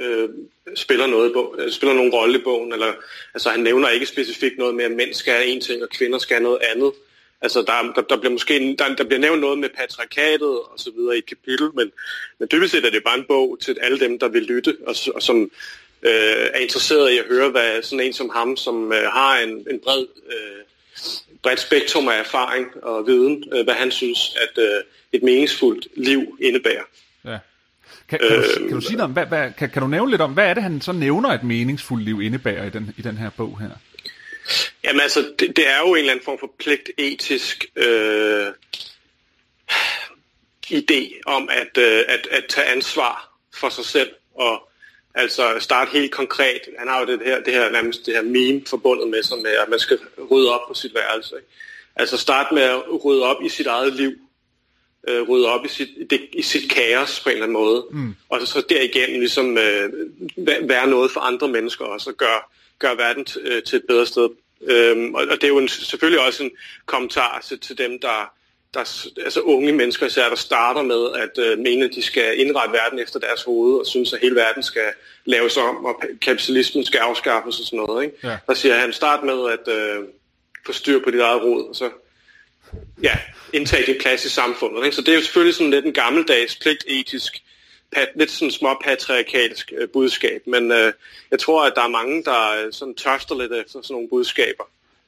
øh, 0.00 0.28
spiller 0.76 1.06
noget 1.06 1.32
bog, 1.32 1.56
spiller 1.70 1.94
nogen 1.94 2.12
rolle 2.12 2.38
i 2.38 2.42
bogen. 2.42 2.72
Eller, 2.72 2.92
altså 3.34 3.50
han 3.50 3.60
nævner 3.60 3.88
ikke 3.88 4.06
specifikt 4.06 4.58
noget 4.58 4.74
med, 4.74 4.84
at 4.84 4.90
mænd 4.90 5.14
skal 5.14 5.32
have 5.32 5.46
en 5.46 5.60
ting, 5.60 5.82
og 5.82 5.88
kvinder 5.88 6.18
skal 6.18 6.34
have 6.34 6.44
noget 6.44 6.58
andet. 6.74 6.92
Altså, 7.40 7.62
der, 7.62 7.92
der, 7.94 8.02
der 8.02 8.16
bliver 8.16 8.32
måske 8.32 8.76
der, 8.78 8.94
der 8.94 9.04
bliver 9.04 9.20
nævnt 9.20 9.40
noget 9.40 9.58
med 9.58 9.68
patriarkatet 9.68 10.58
og 10.58 10.74
så 10.76 10.90
videre 10.96 11.14
i 11.16 11.18
et 11.18 11.26
kapitel, 11.26 11.70
men, 11.74 11.90
men 12.38 12.48
dybest 12.52 12.72
set 12.72 12.84
er 12.84 12.90
det 12.90 13.04
bare 13.04 13.18
en 13.18 13.24
bog 13.28 13.58
til 13.60 13.76
alle 13.82 14.00
dem, 14.00 14.18
der 14.18 14.28
vil 14.28 14.42
lytte, 14.42 14.76
og, 14.86 14.94
og 15.14 15.22
som 15.22 15.50
øh, 16.02 16.46
er 16.54 16.58
interesseret 16.58 17.10
i 17.10 17.18
at 17.18 17.24
høre, 17.28 17.50
hvad 17.50 17.82
sådan 17.82 18.06
en 18.06 18.12
som 18.12 18.30
ham, 18.34 18.56
som 18.56 18.92
øh, 18.92 19.12
har 19.12 19.38
en, 19.38 19.50
en 19.50 19.80
bred, 19.84 20.06
øh, 20.32 20.64
bredt 21.42 21.60
spektrum 21.60 22.08
af 22.08 22.18
erfaring 22.18 22.66
og 22.82 23.06
viden, 23.06 23.44
øh, 23.52 23.64
hvad 23.64 23.74
han 23.74 23.90
synes, 23.90 24.36
at 24.36 24.62
øh, 24.62 24.82
et 25.12 25.22
meningsfuldt 25.22 25.88
liv 25.96 26.38
indebærer. 26.40 26.84
Ja. 27.24 27.38
Kan, 28.08 28.18
kan, 28.18 28.28
du, 28.28 28.68
kan 28.68 28.74
du 28.74 28.80
sige 28.80 28.96
noget 28.96 29.04
om, 29.04 29.12
hvad, 29.12 29.26
hvad, 29.26 29.52
kan, 29.58 29.70
kan 29.70 29.82
du 29.82 29.88
nævne 29.88 30.10
lidt 30.10 30.20
om, 30.20 30.32
hvad 30.32 30.46
er 30.46 30.54
det, 30.54 30.62
han 30.62 30.80
så 30.80 30.92
nævner, 30.92 31.28
et 31.28 31.42
meningsfuldt 31.42 32.04
liv 32.04 32.22
indebærer 32.22 32.64
i 32.64 32.70
den, 32.70 32.94
i 32.98 33.02
den 33.02 33.16
her 33.16 33.30
bog 33.36 33.60
her? 33.60 33.70
Jamen 34.84 35.00
altså, 35.00 35.32
det, 35.38 35.56
det 35.56 35.68
er 35.68 35.78
jo 35.78 35.94
en 35.94 35.98
eller 35.98 36.12
anden 36.12 36.24
form 36.24 36.38
for 36.38 36.54
pligtetisk 36.58 37.66
øh, 37.76 38.46
idé 40.70 41.20
om 41.26 41.48
at, 41.52 41.78
øh, 41.78 42.04
at, 42.08 42.26
at 42.30 42.44
tage 42.48 42.66
ansvar 42.66 43.38
for 43.54 43.68
sig 43.68 43.84
selv 43.84 44.10
og 44.34 44.68
altså 45.14 45.56
starte 45.58 45.90
helt 45.90 46.12
konkret. 46.12 46.60
Han 46.78 46.88
har 46.88 47.00
jo 47.00 47.06
det 47.06 47.20
her, 47.24 47.40
det 47.40 47.52
her, 47.52 47.70
nærmest 47.70 48.06
det 48.06 48.14
her 48.14 48.22
meme 48.22 48.62
forbundet 48.66 49.08
med 49.08 49.22
sig 49.22 49.38
med, 49.38 49.50
at 49.50 49.68
man 49.68 49.78
skal 49.78 49.98
rydde 50.30 50.54
op 50.54 50.68
på 50.68 50.74
sit 50.74 50.94
værelse. 50.94 51.36
Ikke? 51.36 51.48
Altså 51.96 52.16
starte 52.16 52.54
med 52.54 52.62
at 52.62 53.04
rydde 53.04 53.22
op 53.22 53.42
i 53.42 53.48
sit 53.48 53.66
eget 53.66 53.92
liv. 53.92 54.12
Øh, 55.08 55.28
rydde 55.28 55.48
op 55.48 55.64
i 55.64 55.68
sit, 55.68 55.88
det, 56.10 56.28
i 56.32 56.42
sit 56.42 56.70
kaos 56.70 57.20
på 57.20 57.28
en 57.28 57.32
eller 57.32 57.46
anden 57.46 57.62
måde. 57.62 57.86
Mm. 57.90 58.14
Og 58.28 58.40
så, 58.40 58.46
så 58.46 58.62
derigennem 58.68 59.20
ligesom 59.20 59.58
øh, 59.58 59.92
være 60.68 60.86
noget 60.86 61.10
for 61.10 61.20
andre 61.20 61.48
mennesker 61.48 61.84
også, 61.84 62.10
og 62.10 62.16
gøre 62.16 62.40
gør 62.78 62.94
verden 62.94 63.26
øh, 63.40 63.62
til 63.62 63.76
et 63.76 63.84
bedre 63.88 64.06
sted. 64.06 64.28
Øhm, 64.62 65.14
og, 65.14 65.22
og 65.30 65.36
det 65.36 65.44
er 65.44 65.48
jo 65.48 65.58
en, 65.58 65.68
selvfølgelig 65.68 66.26
også 66.26 66.44
en 66.44 66.50
kommentar 66.86 67.44
til, 67.48 67.60
til 67.60 67.78
dem, 67.78 67.98
der, 68.00 68.32
der, 68.74 69.08
altså 69.24 69.40
unge 69.40 69.72
mennesker 69.72 70.06
især, 70.06 70.28
der 70.28 70.36
starter 70.36 70.82
med 70.82 71.12
at 71.14 71.44
øh, 71.44 71.58
mene, 71.58 71.84
at 71.84 71.90
de 71.94 72.02
skal 72.02 72.40
indrette 72.40 72.72
verden 72.72 72.98
efter 72.98 73.20
deres 73.20 73.42
hoved, 73.42 73.80
og 73.80 73.86
synes, 73.86 74.12
at 74.12 74.20
hele 74.20 74.34
verden 74.34 74.62
skal 74.62 74.92
laves 75.24 75.56
om, 75.56 75.84
og 75.84 76.02
kapitalismen 76.20 76.84
skal 76.84 76.98
afskaffes 76.98 77.60
og 77.60 77.66
sådan 77.66 77.76
noget. 77.76 78.04
Ikke? 78.04 78.16
Ja. 78.24 78.36
Der 78.46 78.54
siger 78.54 78.78
han, 78.78 78.92
start 78.92 79.24
med 79.24 79.50
at 79.52 79.74
øh, 79.74 80.04
få 80.66 80.72
styr 80.72 81.04
på 81.04 81.10
dit 81.10 81.20
eget 81.20 81.42
råd, 81.42 81.68
og 81.68 81.76
så 81.76 81.90
ja, 83.02 83.14
indtage 83.52 83.86
din 83.86 84.00
plads 84.00 84.24
i 84.24 84.28
samfundet. 84.28 84.84
Ikke? 84.84 84.96
Så 84.96 85.02
det 85.02 85.08
er 85.08 85.14
jo 85.14 85.22
selvfølgelig 85.22 85.54
sådan 85.54 85.70
lidt 85.70 85.84
en 85.84 85.92
gammeldags, 85.92 86.56
pligtetisk 86.56 87.42
pat, 87.92 88.08
lidt 88.14 88.30
sådan 88.30 88.50
små 88.50 88.76
patriarkalsk 88.84 89.72
øh, 89.78 89.88
budskab, 89.88 90.42
men 90.46 90.72
øh, 90.72 90.92
jeg 91.30 91.38
tror, 91.38 91.64
at 91.64 91.72
der 91.76 91.82
er 91.82 91.88
mange, 91.88 92.24
der 92.24 92.64
øh, 92.64 92.72
sådan 92.72 92.94
tørster 92.94 93.38
lidt 93.40 93.52
efter 93.52 93.82
sådan 93.82 93.94
nogle 93.94 94.08
budskaber 94.08 94.64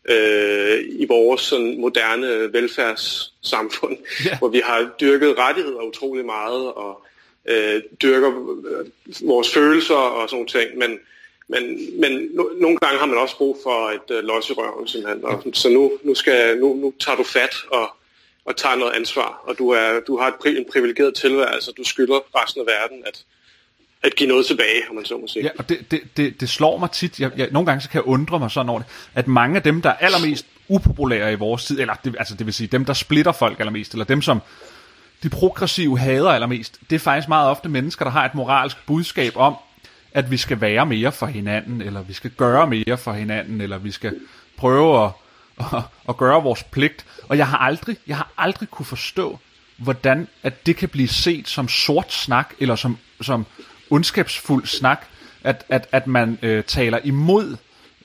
øh, 0.08 0.80
i 0.88 1.06
vores 1.08 1.40
sådan 1.40 1.80
moderne 1.80 2.52
velfærdssamfund, 2.52 3.96
yeah. 4.26 4.38
hvor 4.38 4.49
vi 4.49 4.62
har 4.64 4.90
dyrket 5.00 5.38
rettigheder 5.38 5.82
utrolig 5.82 6.25
meget, 6.25 6.72
og 6.72 7.02
øh, 7.49 7.82
dyrker 8.02 8.28
øh, 8.28 8.87
vores 9.28 9.54
følelser 9.54 9.94
og 9.94 10.30
sådan 10.30 10.46
ting, 10.46 10.78
men 10.78 10.99
men, 11.52 12.00
men 12.00 12.28
no, 12.32 12.42
nogle 12.60 12.78
gange 12.78 12.99
har 12.99 13.06
man 13.06 13.18
også 13.18 13.37
brug 13.37 13.58
for 13.62 13.90
et 13.90 14.16
øh, 14.16 14.25
los 14.25 14.50
i 14.50 14.52
røven, 14.52 14.88
simpelthen. 14.88 15.25
Og, 15.25 15.42
så 15.52 15.68
nu, 15.68 15.92
nu, 16.02 16.14
skal, 16.14 16.58
nu, 16.58 16.75
nu 16.75 16.94
tager 17.00 17.16
du 17.16 17.22
fat 17.22 17.54
og 17.70 17.90
og 18.44 18.56
tager 18.56 18.76
noget 18.76 18.92
ansvar, 18.92 19.42
og 19.47 19.59
du, 19.59 19.70
er, 19.70 20.00
du 20.06 20.18
har 20.18 20.28
et, 20.28 20.59
en 20.59 20.64
privilegeret 20.73 21.14
tilværelse, 21.14 21.70
og 21.70 21.75
du 21.76 21.85
skylder 21.85 22.42
resten 22.42 22.61
af 22.61 22.66
verden 22.66 23.04
at, 23.06 23.25
at 24.02 24.16
give 24.16 24.28
noget 24.28 24.47
tilbage, 24.47 24.82
om 24.90 24.94
man 24.94 25.04
så 25.04 25.18
må 25.18 25.26
sige. 25.26 25.42
Ja, 25.42 25.50
og 25.59 25.68
det, 25.68 25.90
det, 25.90 26.00
det, 26.16 26.40
det 26.40 26.49
slår 26.49 26.78
mig 26.78 26.90
tit, 26.90 27.20
jeg, 27.20 27.30
jeg, 27.37 27.49
nogle 27.50 27.66
gange 27.66 27.80
så 27.80 27.88
kan 27.88 27.99
jeg 27.99 28.06
undre 28.06 28.38
mig 28.38 28.50
sådan 28.50 28.70
over 28.70 28.78
det, 28.78 28.88
at 29.14 29.28
mange 29.28 29.56
af 29.56 29.62
dem, 29.62 29.82
der 29.82 29.90
er 29.90 29.97
allermest 29.97 30.47
upopulære 30.68 31.32
i 31.32 31.37
vores 31.37 31.64
tid, 31.64 31.80
eller 31.80 31.94
det, 32.04 32.16
altså 32.18 32.35
det 32.35 32.47
vil 32.47 32.54
sige 32.54 32.66
dem, 32.66 32.85
der 32.85 32.92
splitter 32.92 33.32
folk 33.32 33.61
allermest, 33.61 33.92
eller 33.92 34.04
dem, 34.04 34.23
som 34.23 34.40
de 35.23 35.28
progressive 35.28 35.99
hader 35.99 36.30
allermest, 36.30 36.80
det 36.90 36.97
er 36.97 37.00
faktisk 37.00 37.28
meget 37.28 37.50
ofte 37.50 37.68
mennesker, 37.68 38.04
der 38.04 38.12
har 38.12 38.25
et 38.25 38.35
moralsk 38.35 38.76
budskab 38.87 39.37
om, 39.37 39.56
at 40.12 40.30
vi 40.30 40.37
skal 40.37 40.61
være 40.61 40.87
mere 40.87 41.12
for 41.12 41.26
hinanden, 41.26 41.82
eller 41.82 42.02
vi 42.02 42.12
skal 42.12 42.30
gøre 42.30 42.66
mere 42.66 42.99
for 42.99 43.12
hinanden, 43.12 43.61
eller 43.61 43.78
vi 43.78 43.90
skal 43.90 44.20
prøve 44.56 45.04
at, 45.04 45.11
at, 45.60 45.82
at 46.08 46.16
gøre 46.16 46.42
vores 46.42 46.62
pligt. 46.62 47.04
Og 47.28 47.38
jeg 47.38 47.48
har 47.48 47.58
aldrig, 47.58 47.96
jeg 48.06 48.16
har 48.16 48.30
aldrig 48.38 48.68
kunne 48.68 48.86
forstå, 48.86 49.38
hvordan 49.76 50.28
at 50.42 50.66
det 50.66 50.76
kan 50.76 50.88
blive 50.88 51.08
set 51.08 51.48
som 51.48 51.68
sort 51.68 52.12
snak, 52.12 52.54
eller 52.60 52.76
som, 52.76 52.98
som 53.20 53.46
ondskabsfuld 53.90 54.66
snak, 54.66 55.06
at, 55.44 55.64
at, 55.68 55.88
at 55.92 56.06
man 56.06 56.38
øh, 56.42 56.64
taler 56.64 56.98
imod, 57.04 57.56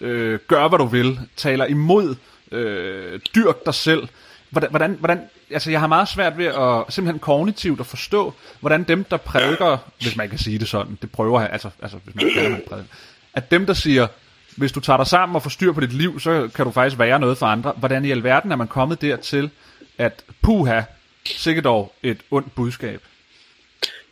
øh, 0.01 0.39
gør 0.47 0.67
hvad 0.67 0.79
du 0.79 0.85
vil, 0.85 1.19
taler 1.35 1.65
imod, 1.65 2.15
øh, 2.51 3.19
dyrk 3.35 3.65
dig 3.65 3.73
selv. 3.73 4.07
Hvordan, 4.49 4.69
hvordan, 4.69 4.95
hvordan, 4.99 5.21
altså 5.49 5.71
jeg 5.71 5.79
har 5.79 5.87
meget 5.87 6.07
svært 6.07 6.37
ved 6.37 6.45
at 6.45 6.93
simpelthen 6.93 7.19
kognitivt 7.19 7.79
at 7.79 7.85
forstå, 7.85 8.33
hvordan 8.59 8.83
dem, 8.83 9.03
der 9.03 9.17
prædiker, 9.17 9.77
hvis 10.01 10.15
man 10.15 10.29
kan 10.29 10.39
sige 10.39 10.59
det 10.59 10.67
sådan, 10.67 10.97
det 11.01 11.11
prøver 11.11 11.41
jeg, 11.41 11.49
altså, 11.51 11.69
altså 11.81 11.97
hvis 12.03 12.15
man 12.15 12.25
kan 12.33 12.61
prædiker, 12.69 12.87
at 13.33 13.51
dem, 13.51 13.65
der 13.65 13.73
siger, 13.73 14.07
hvis 14.55 14.71
du 14.71 14.79
tager 14.79 14.97
dig 14.97 15.07
sammen 15.07 15.35
og 15.35 15.43
får 15.43 15.49
styr 15.49 15.71
på 15.71 15.81
dit 15.81 15.93
liv, 15.93 16.19
så 16.19 16.49
kan 16.55 16.65
du 16.65 16.71
faktisk 16.71 16.99
være 16.99 17.19
noget 17.19 17.37
for 17.37 17.45
andre. 17.45 17.73
Hvordan 17.77 18.05
i 18.05 18.11
alverden 18.11 18.51
er 18.51 18.55
man 18.55 18.67
kommet 18.67 19.01
dertil, 19.01 19.49
at 19.97 20.23
puha, 20.43 20.81
sikkert 21.25 21.63
dog 21.63 21.93
et 22.03 22.17
ondt 22.31 22.55
budskab? 22.55 23.01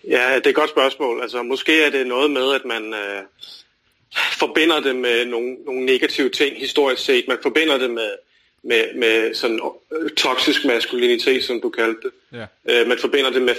Ja, 0.07 0.35
det 0.35 0.45
er 0.45 0.49
et 0.49 0.55
godt 0.55 0.69
spørgsmål. 0.69 1.21
Altså, 1.21 1.43
måske 1.43 1.83
er 1.83 1.89
det 1.89 2.07
noget 2.07 2.31
med, 2.31 2.53
at 2.53 2.65
man 2.65 2.93
øh, 2.93 3.21
forbinder 4.15 4.79
det 4.79 4.95
med 4.95 5.25
nogle, 5.25 5.55
nogle 5.65 5.85
negative 5.85 6.29
ting 6.29 6.57
historisk 6.57 7.05
set. 7.05 7.25
Man 7.27 7.37
forbinder 7.41 7.77
det 7.77 7.89
med, 7.89 8.09
med, 8.63 8.83
med 8.95 9.33
sådan 9.33 9.59
øh, 9.91 10.09
toksisk 10.09 10.65
maskulinitet, 10.65 11.43
som 11.43 11.61
du 11.61 11.69
kaldte 11.69 12.01
det. 12.03 12.39
Ja. 12.39 12.81
Øh, 12.81 12.87
man 12.87 12.97
forbinder 13.01 13.31
det 13.31 13.41
med 13.41 13.55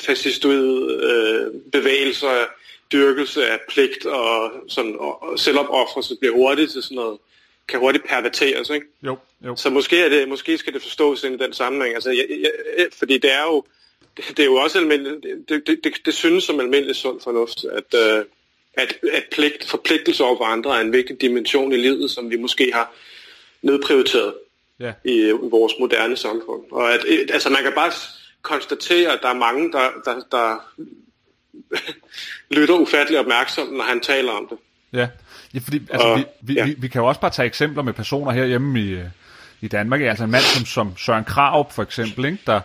fascistoide 0.00 1.00
øh, 1.02 1.60
bevægelser, 1.72 2.28
dyrkelse 2.92 3.46
af 3.48 3.58
pligt 3.68 4.06
og, 4.06 4.52
sådan, 4.68 4.96
og 4.98 5.38
selvopoffrelse 5.38 6.16
bliver 6.20 6.34
hurtigt 6.34 6.72
til 6.72 6.82
sådan 6.82 6.96
noget 6.96 7.18
kan 7.68 7.80
hurtigt 7.80 8.08
perverteres, 8.08 8.70
ikke? 8.70 8.86
Jo, 9.02 9.18
jo. 9.44 9.56
Så 9.56 9.70
måske, 9.70 10.04
er 10.04 10.08
det, 10.08 10.28
måske 10.28 10.58
skal 10.58 10.72
det 10.72 10.82
forstås 10.82 11.24
i 11.24 11.36
den 11.36 11.52
sammenhæng. 11.52 11.94
Altså, 11.94 12.10
jeg, 12.10 12.26
jeg, 12.30 12.86
fordi 12.98 13.18
det 13.18 13.32
er 13.32 13.42
jo, 13.42 13.64
det, 14.16 14.24
det 14.28 14.38
er 14.38 14.46
jo 14.46 14.54
også 14.54 14.78
almindeligt, 14.78 15.22
det, 15.48 15.66
det, 15.66 15.80
det, 15.84 15.92
det 16.04 16.14
synes 16.14 16.44
som 16.44 16.60
almindelig 16.60 16.96
sund 16.96 17.20
fornuft, 17.20 17.64
at, 17.64 17.94
øh, 17.94 18.24
at, 18.74 18.96
at 19.12 19.24
pligt, 19.30 19.64
forpligtelse 19.68 20.24
over 20.24 20.36
for 20.36 20.44
andre 20.44 20.76
er 20.76 20.80
en 20.80 20.92
vigtig 20.92 21.20
dimension 21.20 21.72
i 21.72 21.76
livet, 21.76 22.10
som 22.10 22.30
vi 22.30 22.36
måske 22.36 22.70
har 22.72 22.92
nedprioriteret 23.62 24.34
ja. 24.80 24.92
i, 25.04 25.28
i 25.28 25.32
vores 25.32 25.72
moderne 25.80 26.16
samfund. 26.16 26.62
Og 26.70 26.94
at, 26.94 27.04
altså 27.08 27.50
man 27.50 27.62
kan 27.62 27.72
bare 27.72 27.92
konstatere, 28.42 29.12
at 29.12 29.18
der 29.22 29.28
er 29.28 29.34
mange, 29.34 29.72
der, 29.72 29.90
der, 30.04 30.20
der 30.30 30.74
lytter 32.56 32.74
ufattelig 32.74 33.20
opmærksomt, 33.20 33.72
når 33.72 33.84
han 33.84 34.00
taler 34.00 34.32
om 34.32 34.46
det. 34.50 34.58
Ja, 34.92 35.08
ja 35.54 35.58
fordi 35.58 35.82
altså, 35.90 36.08
og, 36.08 36.18
vi, 36.18 36.24
vi, 36.40 36.54
ja. 36.54 36.64
vi, 36.64 36.74
vi 36.78 36.88
kan 36.88 37.00
jo 37.00 37.06
også 37.06 37.20
bare 37.20 37.30
tage 37.30 37.46
eksempler 37.46 37.82
med 37.82 37.92
personer 37.92 38.32
herhjemme 38.32 38.80
i, 38.80 38.98
i 39.60 39.68
Danmark. 39.68 40.00
Altså 40.00 40.24
en 40.24 40.30
mand 40.30 40.42
som, 40.42 40.66
som 40.66 40.96
Søren 40.96 41.24
Kraup 41.24 41.72
for 41.72 41.82
eksempel, 41.82 42.24
ikke? 42.24 42.38
Der, 42.46 42.60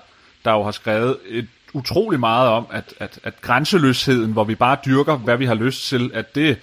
der 0.45 0.51
jo 0.51 0.63
har 0.63 0.71
skrevet 0.71 1.17
et 1.25 1.47
utrolig 1.73 2.19
meget 2.19 2.49
om, 2.49 2.65
at, 2.71 2.93
at, 2.99 3.19
at 3.23 3.41
grænseløsheden, 3.41 4.31
hvor 4.31 4.43
vi 4.43 4.55
bare 4.55 4.77
dyrker, 4.85 5.15
hvad 5.15 5.37
vi 5.37 5.45
har 5.45 5.55
lyst 5.55 5.87
til, 5.87 6.11
at 6.13 6.35
det, 6.35 6.57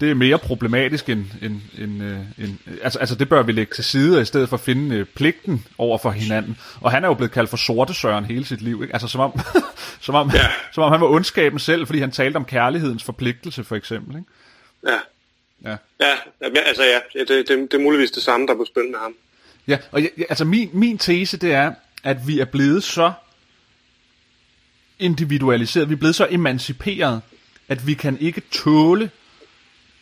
det 0.00 0.10
er 0.10 0.14
mere 0.14 0.38
problematisk 0.38 1.08
end, 1.08 1.24
end, 1.42 1.60
end, 1.78 2.02
øh, 2.02 2.18
end 2.38 2.58
altså, 2.82 2.98
altså 2.98 3.14
det 3.14 3.28
bør 3.28 3.42
vi 3.42 3.52
lægge 3.52 3.74
til 3.74 3.84
side, 3.84 4.22
i 4.22 4.24
stedet 4.24 4.48
for 4.48 4.56
at 4.56 4.60
finde 4.60 4.96
øh, 4.96 5.06
pligten 5.06 5.66
over 5.78 5.98
for 5.98 6.10
hinanden. 6.10 6.58
Og 6.80 6.90
han 6.90 7.04
er 7.04 7.08
jo 7.08 7.14
blevet 7.14 7.32
kaldt 7.32 7.50
for 7.50 7.56
sorte 7.56 7.94
søren 7.94 8.24
hele 8.24 8.44
sit 8.44 8.62
liv, 8.62 8.82
ikke? 8.82 8.94
Altså 8.94 9.08
som 9.08 9.20
om, 9.20 9.40
som 10.00 10.14
om, 10.14 10.30
ja. 10.34 10.46
som 10.72 10.82
om 10.82 10.92
han 10.92 11.00
var 11.00 11.06
ondskaben 11.06 11.58
selv, 11.58 11.86
fordi 11.86 11.98
han 11.98 12.10
talte 12.10 12.36
om 12.36 12.44
kærlighedens 12.44 13.04
forpligtelse, 13.04 13.64
for 13.64 13.76
eksempel, 13.76 14.16
ikke? 14.16 14.30
Ja. 14.86 14.98
Ja, 15.64 15.76
ja 16.40 16.60
altså 16.66 16.82
ja, 16.82 17.20
det, 17.20 17.28
det, 17.28 17.48
det 17.48 17.74
er 17.74 17.82
muligvis 17.82 18.10
det 18.10 18.22
samme, 18.22 18.46
der 18.46 18.52
er 18.52 18.56
på 18.56 18.64
spil 18.64 18.90
med 18.90 18.98
ham. 18.98 19.14
Ja, 19.68 19.78
og 19.92 20.02
jeg, 20.02 20.10
altså 20.28 20.44
min, 20.44 20.70
min 20.72 20.98
tese, 20.98 21.36
det 21.36 21.52
er, 21.52 21.72
at 22.04 22.26
vi 22.26 22.40
er 22.40 22.44
blevet 22.44 22.82
så 22.82 23.12
individualiseret, 24.98 25.88
vi 25.88 25.94
er 25.94 25.98
blevet 25.98 26.14
så 26.14 26.26
emanciperet, 26.30 27.20
at 27.68 27.86
vi 27.86 27.94
kan 27.94 28.18
ikke 28.20 28.42
tåle 28.50 29.10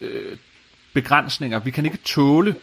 øh, 0.04 0.36
begrænsninger, 0.92 1.58
vi 1.58 1.70
kan 1.70 1.84
ikke 1.84 1.98
tåle 2.04 2.54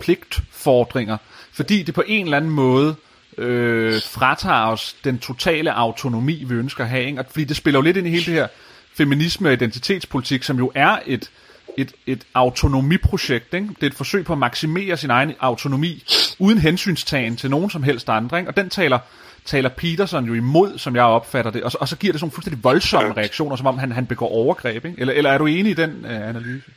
pligtfordringer, 0.00 1.16
fordi 1.52 1.82
det 1.82 1.94
på 1.94 2.02
en 2.06 2.24
eller 2.24 2.36
anden 2.36 2.50
måde 2.50 2.96
øh, 3.38 4.02
fratager 4.02 4.66
os 4.66 4.96
den 5.04 5.18
totale 5.18 5.72
autonomi, 5.72 6.44
vi 6.44 6.54
ønsker 6.54 6.84
at 6.84 6.90
have. 6.90 7.04
Ikke? 7.04 7.20
Og 7.20 7.26
fordi 7.30 7.44
det 7.44 7.56
spiller 7.56 7.78
jo 7.78 7.82
lidt 7.82 7.96
ind 7.96 8.06
i 8.06 8.10
hele 8.10 8.24
det 8.24 8.34
her 8.34 8.48
feminisme 8.94 9.48
og 9.48 9.52
identitetspolitik, 9.52 10.42
som 10.42 10.58
jo 10.58 10.72
er 10.74 10.98
et, 11.06 11.30
et, 11.76 11.92
et 12.06 12.24
autonomiprojekt. 12.34 13.54
Ikke? 13.54 13.68
Det 13.68 13.82
er 13.82 13.86
et 13.86 13.94
forsøg 13.94 14.24
på 14.24 14.32
at 14.32 14.38
maksimere 14.38 14.96
sin 14.96 15.10
egen 15.10 15.32
autonomi, 15.40 16.04
uden 16.38 16.58
hensynstagen 16.58 17.36
til 17.36 17.50
nogen 17.50 17.70
som 17.70 17.82
helst 17.82 18.08
andre. 18.08 18.38
Ikke? 18.38 18.50
Og 18.50 18.56
den 18.56 18.70
taler 18.70 18.98
taler 19.44 19.68
Peterson 19.68 20.24
jo 20.24 20.34
imod, 20.34 20.78
som 20.78 20.96
jeg 20.96 21.04
opfatter 21.04 21.50
det, 21.50 21.62
og 21.62 21.72
så, 21.72 21.78
og 21.80 21.88
så 21.88 21.96
giver 21.96 22.12
det 22.12 22.20
sådan 22.20 22.24
nogle 22.24 22.34
fuldstændig 22.34 22.64
voldsomme 22.64 23.12
reaktioner, 23.12 23.56
som 23.56 23.66
om 23.66 23.78
han, 23.78 23.92
han 23.92 24.06
begår 24.06 24.28
overgreb, 24.28 24.84
ikke? 24.84 25.00
Eller, 25.00 25.14
eller 25.14 25.30
er 25.30 25.38
du 25.38 25.46
enig 25.46 25.70
i 25.70 25.74
den 25.74 25.90
uh, 26.04 26.10
analyse? 26.10 26.70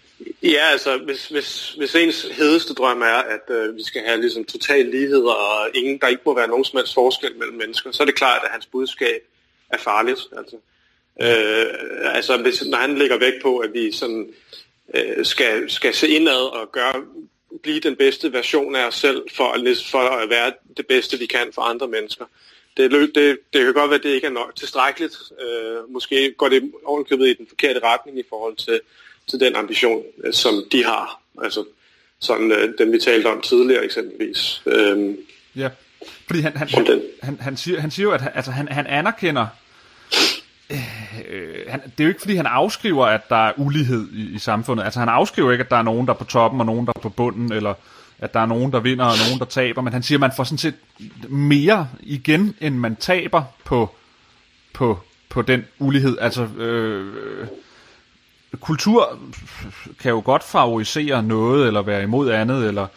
Ja, 0.43 0.67
altså, 0.71 0.97
hvis, 0.97 1.27
hvis, 1.27 1.73
hvis 1.77 1.95
ens 1.95 2.21
hedeste 2.21 2.73
drøm 2.73 3.01
er, 3.01 3.05
at 3.05 3.41
uh, 3.49 3.75
vi 3.75 3.83
skal 3.83 4.01
have 4.01 4.21
ligesom 4.21 4.45
total 4.45 4.85
lighed, 4.85 5.23
og 5.23 5.69
ingen, 5.73 5.97
der 5.97 6.07
ikke 6.07 6.21
må 6.25 6.35
være 6.35 6.47
nogen 6.47 6.65
som 6.65 6.77
helst 6.77 6.93
forskel 6.93 7.35
mellem 7.35 7.57
mennesker, 7.57 7.91
så 7.91 8.03
er 8.03 8.05
det 8.05 8.15
klart, 8.15 8.41
at 8.43 8.51
hans 8.51 8.65
budskab 8.65 9.21
er 9.69 9.77
farligt. 9.77 10.19
Altså, 10.37 10.55
uh, 11.15 12.15
altså 12.15 12.37
hvis, 12.37 12.65
når 12.65 12.77
han 12.77 12.97
lægger 12.97 13.17
væk 13.17 13.33
på, 13.41 13.57
at 13.57 13.73
vi 13.73 13.91
sådan, 13.91 14.33
uh, 14.87 15.25
skal, 15.25 15.69
skal 15.69 15.93
se 15.93 16.07
indad 16.07 16.53
og 16.53 16.71
gøre, 16.71 17.03
blive 17.63 17.79
den 17.79 17.95
bedste 17.95 18.33
version 18.33 18.75
af 18.75 18.87
os 18.87 18.95
selv, 18.95 19.23
for, 19.33 19.57
for 19.91 19.99
at 19.99 20.29
være 20.29 20.53
det 20.77 20.87
bedste, 20.87 21.19
vi 21.19 21.25
kan 21.25 21.51
for 21.53 21.61
andre 21.61 21.87
mennesker, 21.87 22.25
det, 22.77 22.91
det, 22.91 23.39
det 23.53 23.65
kan 23.65 23.73
godt 23.73 23.89
være, 23.89 23.97
at 23.97 24.03
det 24.03 24.09
ikke 24.09 24.27
er 24.27 24.31
nok 24.31 24.55
tilstrækkeligt. 24.55 25.15
Øh, 25.41 25.91
måske 25.91 26.33
går 26.37 26.49
det 26.49 26.71
ovenkøbet 26.85 27.27
i 27.27 27.33
den 27.33 27.47
forkerte 27.47 27.79
retning 27.79 28.19
i 28.19 28.23
forhold 28.29 28.55
til, 28.55 28.81
til 29.31 29.39
den 29.39 29.55
ambition, 29.55 30.03
øh, 30.23 30.33
som 30.33 30.53
de 30.71 30.83
har. 30.83 31.21
Altså 31.43 31.65
sådan 32.19 32.51
øh, 32.51 32.73
den, 32.77 32.91
vi 32.91 32.99
talte 32.99 33.27
om 33.27 33.41
tidligere 33.41 33.85
eksempelvis. 33.85 34.61
Øh, 34.65 35.15
ja, 35.55 35.69
fordi 36.27 36.39
han, 36.39 36.57
han, 36.57 36.67
han, 36.67 37.01
han, 37.21 37.37
han, 37.39 37.57
siger, 37.57 37.79
han 37.79 37.91
siger 37.91 38.03
jo, 38.03 38.11
at 38.11 38.21
altså, 38.35 38.51
han, 38.51 38.67
han 38.67 38.87
anerkender 38.87 39.47
øh, 40.69 40.77
han, 41.67 41.81
det 41.81 41.99
er 41.99 42.03
jo 42.03 42.07
ikke 42.07 42.21
fordi 42.21 42.35
han 42.35 42.45
afskriver 42.45 43.05
at 43.05 43.29
der 43.29 43.47
er 43.47 43.53
ulighed 43.57 44.07
i, 44.13 44.35
i 44.35 44.39
samfundet. 44.39 44.83
Altså 44.83 44.99
han 44.99 45.09
afskriver 45.09 45.51
ikke 45.51 45.63
at 45.63 45.69
der 45.69 45.77
er 45.77 45.81
nogen 45.81 46.07
der 46.07 46.13
er 46.13 46.17
på 46.17 46.23
toppen 46.23 46.59
og 46.59 46.65
nogen 46.65 46.85
der 46.85 46.93
er 46.95 46.99
på 46.99 47.09
bunden 47.09 47.53
eller 47.53 47.73
at 48.21 48.33
der 48.33 48.39
er 48.39 48.45
nogen, 48.45 48.71
der 48.71 48.79
vinder 48.79 49.05
og 49.05 49.13
nogen, 49.27 49.39
der 49.39 49.45
taber, 49.45 49.81
men 49.81 49.93
han 49.93 50.03
siger, 50.03 50.17
at 50.17 50.21
man 50.21 50.31
får 50.37 50.43
sådan 50.43 50.57
set 50.57 50.75
mere 51.29 51.89
igen, 51.99 52.55
end 52.61 52.75
man 52.75 52.95
taber 52.95 53.43
på, 53.63 53.95
på, 54.73 54.99
på 55.29 55.41
den 55.41 55.65
ulighed. 55.79 56.17
Altså, 56.21 56.43
øh, 56.43 57.47
kultur 58.59 59.19
kan 59.99 60.11
jo 60.11 60.21
godt 60.25 60.43
favorisere 60.43 61.23
noget, 61.23 61.67
eller 61.67 61.81
være 61.81 62.03
imod 62.03 62.31
andet, 62.31 62.67
eller 62.67 62.87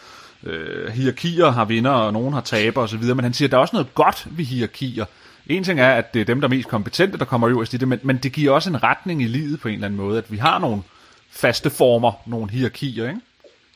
øh, 0.47 0.89
hierarkier 0.89 1.51
har 1.51 1.65
vinder, 1.65 1.91
og 1.91 2.13
nogen 2.13 2.33
har 2.33 2.41
taber 2.41 2.83
osv., 2.83 3.03
men 3.03 3.21
han 3.21 3.35
siger, 3.35 3.47
at 3.49 3.53
der 3.53 3.57
er 3.57 3.61
også 3.61 3.77
noget 3.77 3.95
godt 3.95 4.27
ved 4.37 4.45
hierarkier. 4.45 5.05
En 5.47 5.65
ting 5.65 5.81
er, 5.81 5.93
at 5.93 6.15
det 6.15 6.21
er 6.21 6.25
dem, 6.25 6.41
der 6.41 6.49
er 6.49 6.51
mest 6.51 6.69
kompetente, 6.69 7.19
der 7.19 7.25
kommer 7.25 7.49
øverst 7.49 7.75
i 7.75 7.77
det, 7.77 7.89
men, 7.89 8.01
men 8.03 8.17
det 8.17 8.33
giver 8.33 8.53
også 8.53 8.71
en 8.71 8.83
retning 8.83 9.23
i 9.23 9.27
livet 9.27 9.61
på 9.61 9.69
en 9.69 9.75
eller 9.75 9.87
anden 9.87 10.01
måde, 10.01 10.19
at 10.19 10.33
vi 10.33 10.37
har 10.37 10.59
nogle 10.59 10.83
faste 11.31 11.71
former, 11.71 12.13
nogle 12.27 12.51
hierarkier, 12.51 13.09
ikke? 13.09 13.21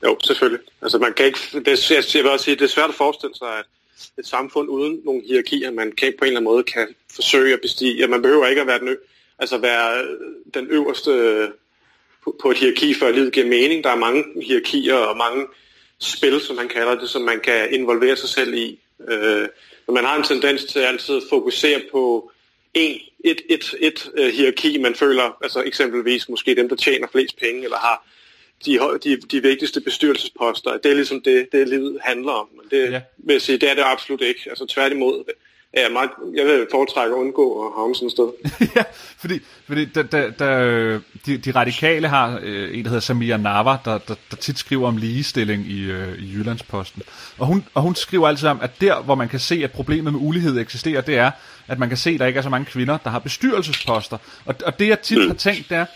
Jo, 0.04 0.16
selvfølgelig. 0.20 0.60
Altså 0.82 0.98
man 0.98 1.12
kan 1.12 1.26
ikke, 1.26 1.38
det, 1.52 1.90
jeg, 1.90 2.22
vil 2.24 2.30
også 2.30 2.44
sige, 2.44 2.56
det 2.56 2.64
er 2.64 2.68
svært 2.68 2.88
at 2.88 2.94
forestille 2.94 3.34
sig, 3.34 3.48
at 3.58 3.64
et 4.18 4.26
samfund 4.26 4.68
uden 4.68 5.00
nogle 5.04 5.22
hierarkier, 5.28 5.70
man 5.70 5.92
kan 5.92 6.12
på 6.18 6.24
en 6.24 6.26
eller 6.26 6.40
anden 6.40 6.52
måde 6.52 6.62
kan 6.62 6.88
forsøge 7.14 7.54
at 7.54 7.60
bestige. 7.62 7.98
Ja, 7.98 8.06
man 8.06 8.22
behøver 8.22 8.46
ikke 8.46 8.60
at 8.60 8.66
være 8.66 8.78
den, 8.78 8.88
ø, 8.88 8.94
altså 9.38 9.58
være 9.58 10.02
øh, 10.02 10.54
den 10.54 10.66
øverste 10.70 11.12
på, 12.28 12.36
på 12.42 12.50
et 12.50 12.58
hierarki, 12.58 12.94
før 12.94 13.10
livet 13.10 13.32
giver 13.32 13.46
mening. 13.46 13.84
Der 13.84 13.90
er 13.90 13.96
mange 13.96 14.24
hierarkier 14.42 14.94
og 14.94 15.16
mange 15.16 15.46
spil, 15.98 16.40
som 16.40 16.56
man 16.56 16.68
kalder 16.68 16.94
det, 16.94 17.08
som 17.08 17.22
man 17.22 17.40
kan 17.40 17.72
involvere 17.72 18.16
sig 18.16 18.28
selv 18.28 18.54
i. 18.54 18.78
Øh, 19.08 19.48
men 19.86 19.94
man 19.94 20.04
har 20.04 20.16
en 20.16 20.22
tendens 20.22 20.64
til 20.64 20.78
altid 20.78 21.16
at 21.16 21.22
fokusere 21.30 21.80
på 21.92 22.32
en, 22.74 23.00
et, 23.24 23.40
et, 23.48 23.74
et, 23.80 24.10
uh, 24.18 24.26
hierarki, 24.26 24.78
man 24.78 24.94
føler, 24.94 25.36
altså 25.42 25.62
eksempelvis 25.62 26.28
måske 26.28 26.54
dem, 26.54 26.68
der 26.68 26.76
tjener 26.76 27.06
flest 27.12 27.38
penge, 27.38 27.64
eller 27.64 27.76
har 27.76 28.06
de, 28.66 28.78
de, 29.04 29.16
de 29.16 29.42
vigtigste 29.42 29.80
bestyrelsesposter. 29.80 30.78
Det 30.78 30.90
er 30.90 30.94
ligesom 30.94 31.20
det, 31.20 31.48
det 31.52 31.68
livet 31.68 31.98
handler 32.02 32.32
om. 32.32 32.48
Men 32.56 32.64
det, 32.70 32.92
ja. 32.92 33.00
vil 33.18 33.34
jeg 33.34 33.42
sige, 33.42 33.58
det 33.58 33.70
er 33.70 33.74
det 33.74 33.82
absolut 33.86 34.20
ikke. 34.20 34.40
Altså 34.46 34.66
tværtimod 34.66 35.24
er 35.72 35.92
meget, 35.92 36.10
jeg 36.36 36.46
vil 36.46 36.66
foretrække 36.70 37.14
at 37.14 37.18
undgå 37.18 37.66
at 37.66 37.72
havne 37.76 37.94
sådan 37.94 38.06
et 38.06 38.12
sted. 38.12 38.28
ja, 38.76 38.82
fordi, 39.18 39.40
fordi 39.66 39.84
da, 39.84 40.02
da, 40.02 40.30
da, 40.30 40.92
de, 41.26 41.38
de 41.38 41.50
radikale 41.50 42.08
har 42.08 42.40
øh, 42.42 42.78
en, 42.78 42.84
der 42.84 42.90
hedder 42.90 43.00
Samia 43.00 43.36
Nava, 43.36 43.76
der, 43.84 43.98
der, 43.98 44.14
der 44.30 44.36
tit 44.36 44.58
skriver 44.58 44.88
om 44.88 44.96
ligestilling 44.96 45.66
i, 45.66 45.90
øh, 45.90 46.18
i 46.18 46.32
Jyllandsposten. 46.32 47.02
Og 47.38 47.46
hun, 47.46 47.64
og 47.74 47.82
hun 47.82 47.94
skriver 47.94 48.28
altid 48.28 48.48
om, 48.48 48.58
at 48.62 48.80
der, 48.80 49.02
hvor 49.02 49.14
man 49.14 49.28
kan 49.28 49.40
se, 49.40 49.60
at 49.64 49.72
problemet 49.72 50.12
med 50.12 50.20
ulighed 50.22 50.58
eksisterer, 50.58 51.00
det 51.00 51.18
er, 51.18 51.30
at 51.68 51.78
man 51.78 51.88
kan 51.88 51.98
se, 51.98 52.10
at 52.10 52.20
der 52.20 52.26
ikke 52.26 52.38
er 52.38 52.42
så 52.42 52.50
mange 52.50 52.64
kvinder, 52.64 52.98
der 53.04 53.10
har 53.10 53.18
bestyrelsesposter. 53.18 54.18
Og, 54.44 54.54
og 54.66 54.78
det, 54.78 54.88
jeg 54.88 55.00
tit 55.00 55.18
mm. 55.18 55.26
har 55.26 55.34
tænkt, 55.34 55.68
det 55.68 55.76
er, 55.76 55.86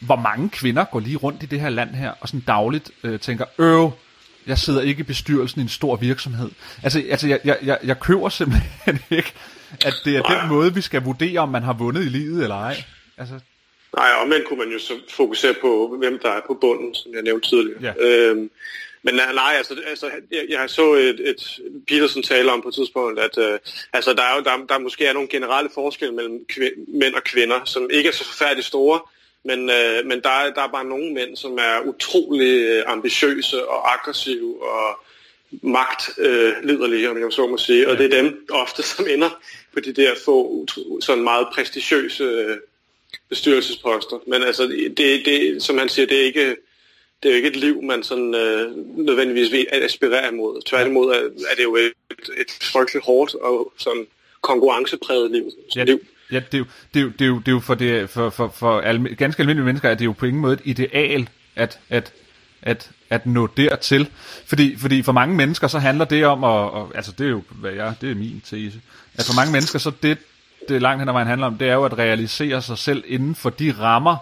hvor 0.00 0.16
mange 0.16 0.48
kvinder 0.48 0.84
går 0.84 1.00
lige 1.00 1.16
rundt 1.16 1.42
i 1.42 1.46
det 1.46 1.60
her 1.60 1.68
land 1.68 1.90
her, 1.90 2.12
og 2.20 2.28
sådan 2.28 2.40
dagligt 2.40 2.90
øh, 3.04 3.20
tænker, 3.20 3.44
øv, 3.58 3.90
jeg 4.46 4.58
sidder 4.58 4.82
ikke 4.82 5.00
i 5.00 5.02
bestyrelsen 5.02 5.60
i 5.60 5.62
en 5.62 5.68
stor 5.68 5.96
virksomhed. 5.96 6.50
Altså, 6.82 7.02
altså 7.10 7.28
jeg, 7.28 7.40
jeg, 7.44 7.58
jeg, 7.62 7.78
jeg 7.84 8.00
køber 8.00 8.28
simpelthen 8.28 8.98
ikke, 9.18 9.32
at 9.84 9.94
det 10.04 10.16
er 10.16 10.22
den 10.22 10.48
måde, 10.48 10.74
vi 10.74 10.80
skal 10.80 11.02
vurdere, 11.02 11.38
om 11.38 11.48
man 11.48 11.62
har 11.62 11.72
vundet 11.72 12.04
i 12.04 12.08
livet 12.08 12.42
eller 12.42 12.56
ej. 12.56 12.84
Altså... 13.18 13.34
Nej, 13.96 14.08
omvendt 14.22 14.48
kunne 14.48 14.58
man 14.58 14.68
jo 14.68 14.78
så 14.78 14.92
fokusere 15.10 15.54
på, 15.60 15.96
hvem 15.98 16.18
der 16.22 16.30
er 16.30 16.40
på 16.46 16.54
bunden, 16.54 16.94
som 16.94 17.14
jeg 17.14 17.22
nævnte 17.22 17.48
tidligere. 17.48 17.80
Ja. 17.82 18.06
Øhm, 18.06 18.50
men 19.02 19.14
nej, 19.14 19.54
altså, 19.56 19.76
altså 19.86 20.10
jeg, 20.30 20.44
jeg 20.48 20.70
så 20.70 20.94
et, 20.94 21.28
et 21.28 21.60
Peterson 21.88 22.22
taler 22.22 22.52
om 22.52 22.62
på 22.62 22.68
et 22.68 22.74
tidspunkt, 22.74 23.20
at 23.20 23.38
øh, 23.38 23.58
altså, 23.92 24.12
der, 24.12 24.22
er 24.22 24.36
jo, 24.36 24.42
der, 24.42 24.66
der 24.68 24.78
måske 24.78 25.06
er 25.06 25.12
nogle 25.12 25.28
generelle 25.28 25.70
forskelle 25.74 26.14
mellem 26.14 26.44
kvind, 26.48 26.72
mænd 26.88 27.14
og 27.14 27.24
kvinder, 27.24 27.64
som 27.64 27.90
ikke 27.90 28.08
er 28.08 28.12
så 28.12 28.24
forfærdeligt 28.24 28.66
store, 28.66 29.00
men, 29.44 29.70
øh, 29.70 30.06
men 30.06 30.20
der, 30.22 30.28
er, 30.28 30.54
der 30.54 30.62
er 30.62 30.72
bare 30.72 30.84
nogle 30.84 31.14
mænd, 31.14 31.36
som 31.36 31.58
er 31.58 31.80
utrolig 31.84 32.62
øh, 32.62 32.82
ambitiøse 32.86 33.68
og 33.68 33.92
aggressive 33.92 34.62
og 34.62 34.98
magtliderlige, 35.62 37.04
øh, 37.04 37.10
om 37.10 37.18
jeg 37.18 37.32
så 37.32 37.46
må 37.46 37.58
sige. 37.58 37.88
Og 37.88 37.98
det 37.98 38.04
er 38.14 38.22
dem 38.22 38.46
ofte, 38.50 38.82
som 38.82 39.06
ender 39.08 39.30
på 39.72 39.80
de 39.80 39.92
der 39.92 40.14
få 40.24 40.66
sådan 41.00 41.24
meget 41.24 41.46
prestigiøse 41.52 42.24
øh, 42.24 42.56
bestyrelsesposter. 43.28 44.18
Men 44.26 44.42
altså, 44.42 44.62
det, 44.96 45.22
det, 45.24 45.62
som 45.62 45.78
han 45.78 45.88
siger, 45.88 46.06
det 46.06 46.20
er 46.20 46.24
ikke 46.24 46.56
det 47.22 47.28
er 47.28 47.32
jo 47.32 47.36
ikke 47.36 47.48
et 47.48 47.56
liv, 47.56 47.82
man 47.82 48.02
sådan 48.02 48.34
øh, 48.34 48.76
nødvendigvis 48.98 49.52
vil 49.52 49.66
aspirere 49.72 50.32
mod. 50.32 50.62
Tværtimod 50.62 51.14
er, 51.14 51.20
er 51.50 51.54
det 51.56 51.62
jo 51.62 51.76
et, 51.76 51.92
et 52.36 52.50
frygteligt 52.72 53.04
hårdt 53.04 53.34
og 53.34 53.72
sådan 53.78 54.06
konkurrencepræget 54.40 55.30
liv. 55.30 55.50
Ja, 55.76 55.84
liv. 55.84 56.00
Ja, 56.32 56.40
det 56.40 56.54
er 56.54 56.58
jo, 56.58 56.64
det 56.94 57.00
er 57.00 57.04
jo, 57.04 57.10
det 57.10 57.20
er 57.20 57.26
jo, 57.26 57.38
det 57.38 57.48
er 57.48 57.52
jo 57.52 57.60
for, 57.60 57.74
det, 57.74 58.10
for, 58.10 58.30
for, 58.30 58.48
for 58.48 58.80
alme, 58.80 59.08
ganske 59.08 59.40
almindelige 59.40 59.64
mennesker, 59.64 59.90
at 59.90 59.98
det 59.98 60.04
jo 60.04 60.12
på 60.12 60.26
ingen 60.26 60.42
måde 60.42 60.52
et 60.52 60.60
ideal 60.64 61.28
at, 61.56 61.78
at, 61.90 62.12
at, 62.62 62.90
at 63.10 63.26
nå 63.26 63.46
dertil. 63.56 64.08
Fordi, 64.46 64.76
fordi 64.76 65.02
for 65.02 65.12
mange 65.12 65.36
mennesker, 65.36 65.66
så 65.66 65.78
handler 65.78 66.04
det 66.04 66.26
om, 66.26 66.44
at, 66.44 66.50
og, 66.50 66.92
altså 66.94 67.12
det 67.18 67.26
er 67.26 67.30
jo, 67.30 67.42
hvad 67.50 67.72
jeg, 67.72 67.94
det 68.00 68.10
er 68.10 68.14
min 68.14 68.42
tese, 68.44 68.80
at 69.14 69.24
for 69.24 69.34
mange 69.36 69.52
mennesker, 69.52 69.78
så 69.78 69.92
det, 70.02 70.18
det 70.68 70.82
langt 70.82 71.00
hen 71.00 71.08
ad 71.08 71.12
vejen 71.12 71.28
handler 71.28 71.46
om, 71.46 71.58
det 71.58 71.68
er 71.68 71.74
jo 71.74 71.84
at 71.84 71.98
realisere 71.98 72.62
sig 72.62 72.78
selv 72.78 73.04
inden 73.06 73.34
for 73.34 73.50
de 73.50 73.74
rammer, 73.78 74.16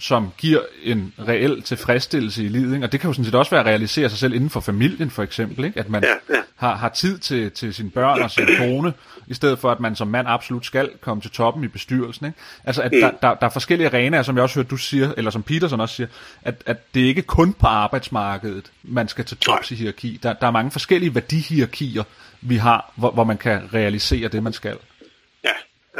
som 0.00 0.30
giver 0.38 0.60
en 0.82 1.12
reel 1.28 1.62
tilfredsstillelse 1.62 2.44
i 2.44 2.48
livet. 2.48 2.74
Ikke? 2.74 2.86
Og 2.86 2.92
det 2.92 3.00
kan 3.00 3.08
jo 3.08 3.14
sådan 3.14 3.24
set 3.24 3.34
også 3.34 3.50
være 3.50 3.60
at 3.60 3.66
realisere 3.66 4.08
sig 4.08 4.18
selv 4.18 4.34
inden 4.34 4.50
for 4.50 4.60
familien, 4.60 5.10
for 5.10 5.22
eksempel. 5.22 5.64
Ikke? 5.64 5.78
At 5.78 5.88
man 5.88 6.04
ja, 6.04 6.34
ja. 6.34 6.40
Har, 6.56 6.76
har 6.76 6.88
tid 6.88 7.18
til, 7.18 7.50
til 7.50 7.74
sine 7.74 7.90
børn 7.90 8.22
og 8.22 8.30
sin 8.30 8.46
kone, 8.58 8.92
i 9.26 9.34
stedet 9.34 9.58
for 9.58 9.70
at 9.70 9.80
man 9.80 9.96
som 9.96 10.08
mand 10.08 10.28
absolut 10.28 10.66
skal 10.66 10.90
komme 11.00 11.20
til 11.20 11.30
toppen 11.30 11.64
i 11.64 11.68
bestyrelsen. 11.68 12.26
Ikke? 12.26 12.38
Altså, 12.64 12.82
at 12.82 12.92
mm. 12.92 13.00
der, 13.00 13.10
der, 13.22 13.34
der 13.34 13.46
er 13.46 13.50
forskellige 13.50 13.88
arenaer, 13.88 14.22
som 14.22 14.36
jeg 14.36 14.42
også 14.42 14.54
hørte, 14.54 14.68
du 14.68 14.76
siger, 14.76 15.12
eller 15.16 15.30
som 15.30 15.42
Peterson 15.42 15.80
også 15.80 15.94
siger, 15.94 16.06
at, 16.42 16.62
at 16.66 16.94
det 16.94 17.00
ikke 17.00 17.22
kun 17.22 17.52
på 17.52 17.66
arbejdsmarkedet, 17.66 18.72
man 18.82 19.08
skal 19.08 19.24
til 19.24 19.36
tops 19.36 19.70
i 19.70 19.74
hierarki. 19.74 20.20
Der, 20.22 20.32
der 20.32 20.46
er 20.46 20.50
mange 20.50 20.70
forskellige 20.70 21.14
værdihierarkier, 21.14 22.04
vi 22.40 22.56
har, 22.56 22.92
hvor, 22.96 23.10
hvor 23.10 23.24
man 23.24 23.38
kan 23.38 23.60
realisere 23.74 24.28
det, 24.28 24.42
man 24.42 24.52
skal. 24.52 24.76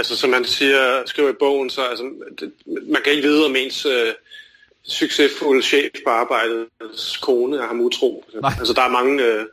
Altså 0.01 0.17
som 0.17 0.33
han 0.33 0.45
siger, 0.45 1.03
skriver 1.07 1.31
i 1.31 1.39
bogen, 1.39 1.71
så 1.71 1.83
altså, 1.83 2.05
det, 2.41 2.53
man 2.67 3.03
kan 3.05 3.13
ikke 3.13 3.29
vide, 3.29 3.47
om 3.47 3.57
ens 3.57 3.87
øh, 3.87 4.13
succesfulde 4.85 5.63
chef 5.63 5.91
på 6.07 6.11
arbejdets 6.11 7.17
kone 7.17 7.57
er 7.57 7.67
ham 7.67 7.81
utro. 7.81 8.25
Nej. 8.43 8.53
Altså 8.59 8.75
der 8.75 8.83
er 8.83 8.89
mange, 8.89 9.25
øh, 9.25 9.45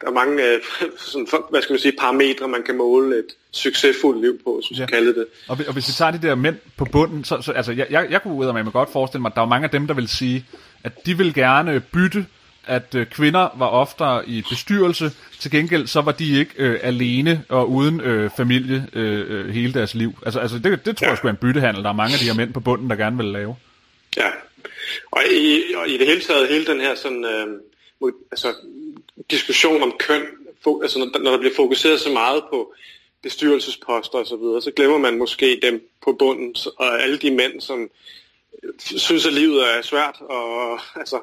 der 0.00 0.06
er 0.06 0.10
mange 0.10 0.44
øh, 0.44 0.60
sådan, 1.10 1.26
hvad 1.50 1.62
skal 1.62 1.72
man 1.72 1.80
sige, 1.80 1.96
parametre, 1.98 2.48
man 2.48 2.62
kan 2.62 2.76
måle 2.76 3.18
et 3.18 3.26
succesfuldt 3.50 4.20
liv 4.20 4.40
på, 4.44 4.60
som 4.64 4.76
ja. 4.76 4.86
kalde 4.86 5.14
det. 5.14 5.26
Og, 5.48 5.58
og 5.66 5.72
hvis 5.72 5.88
vi 5.88 5.92
tager 5.92 6.10
de 6.10 6.22
der 6.22 6.34
mænd 6.34 6.56
på 6.76 6.84
bunden, 6.84 7.24
så, 7.24 7.42
så 7.42 7.52
altså, 7.52 7.72
jeg, 7.72 7.86
jeg, 7.90 8.06
jeg 8.10 8.22
kunne 8.22 8.34
ud 8.34 8.46
af 8.46 8.54
mig 8.54 8.72
godt 8.72 8.92
forestille 8.92 9.22
mig, 9.22 9.30
at 9.30 9.36
der 9.36 9.42
er 9.42 9.46
mange 9.46 9.64
af 9.64 9.70
dem, 9.70 9.86
der 9.86 9.94
vil 9.94 10.08
sige, 10.08 10.46
at 10.84 11.06
de 11.06 11.16
vil 11.16 11.34
gerne 11.34 11.80
bytte 11.80 12.26
at 12.66 12.94
øh, 12.94 13.06
kvinder 13.06 13.48
var 13.58 13.66
oftere 13.66 14.28
i 14.28 14.42
bestyrelse. 14.48 15.10
Til 15.40 15.50
gengæld 15.50 15.86
så 15.86 16.00
var 16.00 16.12
de 16.12 16.38
ikke 16.38 16.52
øh, 16.56 16.80
alene 16.82 17.44
og 17.48 17.70
uden 17.70 18.00
øh, 18.00 18.30
familie 18.36 18.86
øh, 18.92 19.46
øh 19.46 19.54
hele 19.54 19.74
deres 19.74 19.94
liv. 19.94 20.18
Altså, 20.24 20.40
altså 20.40 20.58
det, 20.58 20.86
det 20.86 20.96
tror 20.96 21.04
ja. 21.04 21.10
jeg 21.10 21.16
skulle 21.16 21.30
er 21.30 21.34
en 21.34 21.40
byttehandel. 21.40 21.82
Der 21.82 21.88
er 21.88 21.94
mange 21.94 22.14
af 22.14 22.18
de 22.18 22.24
her 22.24 22.34
mænd 22.34 22.52
på 22.52 22.60
bunden, 22.60 22.90
der 22.90 22.96
gerne 22.96 23.16
vil 23.16 23.26
lave. 23.26 23.56
Ja, 24.16 24.28
og 25.10 25.22
i, 25.30 25.74
og 25.74 25.88
i 25.88 25.98
det 25.98 26.06
hele 26.06 26.20
taget, 26.20 26.48
hele 26.48 26.66
den 26.66 26.80
her 26.80 26.94
sådan, 26.94 27.24
øh, 27.24 28.12
altså, 28.30 28.54
diskussion 29.30 29.82
om 29.82 29.92
køn, 29.98 30.22
altså 30.82 30.98
når, 30.98 31.18
når 31.18 31.30
der 31.30 31.38
bliver 31.38 31.54
fokuseret 31.56 32.00
så 32.00 32.10
meget 32.12 32.42
på 32.50 32.74
bestyrelsesposter 33.22 34.18
og 34.18 34.26
så 34.26 34.36
videre, 34.36 34.62
så 34.62 34.70
glemmer 34.70 34.98
man 34.98 35.18
måske 35.18 35.60
dem 35.62 35.88
på 36.04 36.12
bunden, 36.12 36.54
og 36.78 37.02
alle 37.02 37.18
de 37.18 37.30
mænd, 37.30 37.60
som 37.60 37.90
synes, 38.78 39.26
at 39.26 39.32
livet 39.32 39.62
er 39.62 39.82
svært, 39.82 40.16
og 40.20 40.80
altså, 40.96 41.18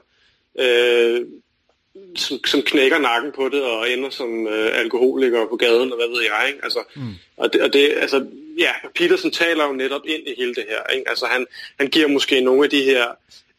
øh, 0.60 1.26
som, 2.16 2.46
som 2.46 2.62
knækker 2.62 2.98
nakken 2.98 3.32
på 3.32 3.50
det 3.50 3.64
og 3.64 3.92
ender 3.92 4.10
som 4.10 4.48
øh, 4.48 4.80
alkoholiker 4.80 5.46
på 5.46 5.56
gaden 5.56 5.92
og 5.92 5.98
hvad 5.98 6.08
ved 6.08 6.22
jeg. 6.22 6.48
Ikke? 6.48 6.60
Altså, 6.64 6.80
mm. 6.96 7.14
og, 7.38 7.54
det, 7.54 7.62
og 7.62 7.74
det, 7.74 7.94
altså, 7.98 8.26
ja, 8.58 8.72
Peterson 8.96 9.32
taler 9.32 9.66
jo 9.66 9.74
netop 9.74 10.02
ind 10.06 10.28
i 10.28 10.34
hele 10.38 10.56
det 10.56 10.66
her. 10.70 10.94
Ikke? 10.96 11.10
Altså, 11.10 11.26
han, 11.26 11.46
han 11.80 11.88
giver 11.88 12.08
måske 12.08 12.42
nogle 12.42 12.64
af 12.64 12.70
de 12.70 12.84
her 12.84 13.08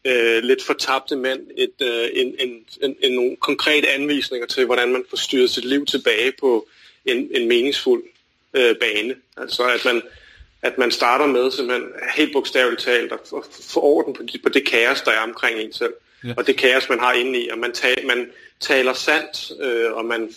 øh, 0.05 0.43
lidt 0.43 0.63
fortabte 0.63 1.15
mænd 1.15 1.41
et, 1.57 1.81
øh, 1.81 2.09
en, 2.13 2.35
en, 2.39 2.65
en, 2.81 2.95
en, 3.01 3.11
nogle 3.11 3.35
konkrete 3.35 3.89
anvisninger 3.89 4.47
til, 4.47 4.65
hvordan 4.65 4.91
man 4.91 5.03
får 5.09 5.17
styret 5.17 5.49
sit 5.49 5.65
liv 5.65 5.85
tilbage 5.85 6.31
på 6.39 6.67
en, 7.05 7.29
en 7.35 7.47
meningsfuld 7.47 8.03
øh, 8.53 8.75
bane. 8.75 9.15
Altså 9.37 9.63
at 9.63 9.85
man, 9.85 10.01
at 10.61 10.77
man 10.77 10.91
starter 10.91 11.25
med 11.25 11.51
simpelthen 11.51 11.89
helt 12.15 12.33
bogstaveligt 12.33 12.81
talt 12.81 13.11
at 13.11 13.19
få 13.73 13.81
orden 13.81 14.13
på, 14.13 14.23
de, 14.23 14.37
på 14.37 14.49
det 14.49 14.67
kaos, 14.67 15.01
der 15.01 15.11
er 15.11 15.19
omkring 15.19 15.59
en 15.59 15.73
selv 15.73 15.93
ja. 16.23 16.33
og 16.37 16.47
det 16.47 16.57
kaos, 16.57 16.89
man 16.89 16.99
har 16.99 17.13
inde 17.13 17.39
i, 17.39 17.49
og 17.49 17.57
man, 17.57 17.73
tal, 17.73 18.07
man 18.07 18.29
taler 18.59 18.93
sandt, 18.93 19.51
øh, 19.61 19.93
og 19.93 20.05
man 20.05 20.29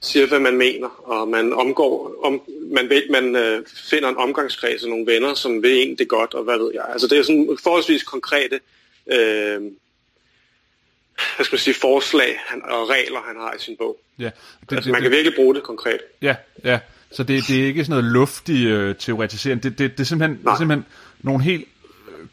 siger, 0.00 0.26
hvad 0.26 0.40
man 0.40 0.56
mener, 0.56 0.88
og 0.88 1.28
man 1.28 1.52
omgår, 1.52 2.14
om, 2.24 2.42
man, 2.72 2.88
ved, 2.88 3.02
man 3.10 3.36
øh, 3.36 3.66
finder 3.66 4.08
en 4.08 4.16
omgangskreds 4.16 4.82
af 4.82 4.88
nogle 4.88 5.06
venner, 5.06 5.34
som 5.34 5.62
ved 5.62 5.82
en 5.82 5.98
det 5.98 6.08
godt, 6.08 6.34
og 6.34 6.44
hvad 6.44 6.58
ved 6.58 6.70
jeg. 6.74 6.84
Altså 6.92 7.06
det 7.06 7.18
er 7.18 7.22
sådan 7.22 7.58
forholdsvis 7.62 8.02
konkrete 8.02 8.60
øh, 9.12 9.60
hvad 11.36 11.44
skal 11.44 11.54
man 11.54 11.60
sige, 11.60 11.74
forslag 11.74 12.40
han, 12.46 12.62
og 12.64 12.88
regler, 12.88 13.20
han 13.26 13.36
har 13.36 13.54
i 13.54 13.58
sin 13.58 13.76
bog. 13.76 14.00
Ja, 14.18 14.24
det, 14.24 14.32
altså, 14.70 14.76
det, 14.76 14.86
man 14.92 15.02
kan 15.02 15.10
det, 15.10 15.16
virkelig 15.16 15.36
bruge 15.36 15.54
det 15.54 15.62
konkret. 15.62 16.00
Ja, 16.22 16.36
ja. 16.64 16.78
Så 17.12 17.22
det, 17.22 17.48
det 17.48 17.62
er 17.62 17.66
ikke 17.66 17.84
sådan 17.84 17.90
noget 17.90 18.12
luftig 18.12 18.66
øh, 18.66 18.96
teoretisering. 18.96 19.62
Det, 19.62 19.78
det, 19.78 19.92
det, 19.92 20.00
er 20.00 20.04
simpelthen, 20.04 20.38
det 20.38 20.46
er 20.46 20.56
simpelthen 20.56 20.86
nogle 21.20 21.42
helt 21.42 21.68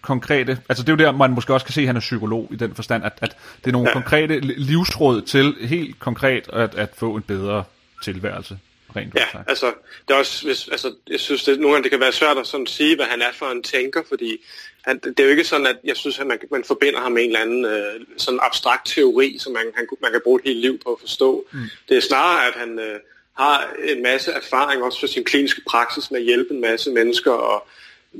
konkrete, 0.02 0.58
altså 0.70 0.84
det 0.84 0.90
er 0.90 0.94
jo 0.94 1.06
der, 1.06 1.18
man 1.18 1.32
måske 1.32 1.54
også 1.54 1.66
kan 1.66 1.74
se, 1.74 1.82
at 1.82 1.88
han 1.88 1.96
er 1.96 2.00
psykolog 2.00 2.48
i 2.52 2.56
den 2.56 2.76
forstand, 2.76 3.04
at, 3.06 3.14
at 3.22 3.38
det 3.60 3.68
er 3.68 3.72
nogle 3.72 3.90
ja. 3.90 3.94
konkrete 3.94 4.40
livsråd 4.40 5.22
til 5.22 5.56
helt 5.62 6.00
konkret 6.00 6.50
at, 6.54 6.76
at 6.76 6.90
få 6.98 7.16
en 7.16 7.22
bedre 7.22 7.64
tilværelse. 8.04 8.60
Rent 8.96 9.16
ja, 9.16 9.26
sagt. 9.32 9.50
altså, 9.50 9.74
det 10.08 10.14
er 10.14 10.18
også, 10.18 10.46
hvis, 10.46 10.68
altså, 10.68 10.94
jeg 11.10 11.20
synes, 11.20 11.44
det, 11.44 11.60
nogle 11.60 11.74
gange 11.74 11.84
det 11.84 11.92
kan 11.92 12.00
være 12.00 12.12
svært 12.12 12.38
at 12.38 12.48
sådan 12.48 12.68
sige, 12.68 12.96
hvad 12.96 13.06
han 13.06 13.22
er 13.22 13.32
for 13.34 13.46
en 13.46 13.64
tænker, 13.64 14.02
fordi 14.08 14.38
han, 14.82 15.00
det 15.00 15.20
er 15.20 15.24
jo 15.24 15.30
ikke 15.30 15.44
sådan, 15.44 15.68
at 15.68 15.78
jeg 15.84 15.98
synes, 15.98 16.20
at 16.20 16.28
man, 16.28 16.40
man 16.52 16.64
forbinder 16.64 17.00
ham 17.00 17.12
med 17.12 17.24
en 17.24 17.30
eller 17.30 17.40
anden 17.40 17.66
øh, 17.66 18.06
sådan 18.18 18.40
abstrakt 18.44 18.88
teori, 18.88 19.38
som 19.40 19.54
man, 19.54 19.64
han, 19.76 19.88
man 20.02 20.12
kan 20.12 20.22
bruge 20.24 20.40
et 20.40 20.46
helt 20.46 20.60
liv 20.60 20.80
på 20.86 20.94
at 20.94 21.00
forstå. 21.00 21.46
Mm. 21.52 21.60
Det 21.90 21.98
er 21.98 22.02
snarere, 22.02 22.48
at 22.48 22.54
han 22.56 22.80
øh, 22.80 23.00
har 23.38 23.74
en 23.84 24.04
masse 24.04 24.32
erfaring 24.32 24.84
også 24.84 25.00
for 25.00 25.08
sin 25.08 25.24
kliniske 25.24 25.62
praksis 25.68 26.12
med 26.12 26.20
at 26.20 26.26
hjælpe 26.26 26.54
en 26.54 26.62
masse 26.62 26.92
mennesker 26.92 27.32
og 27.32 27.68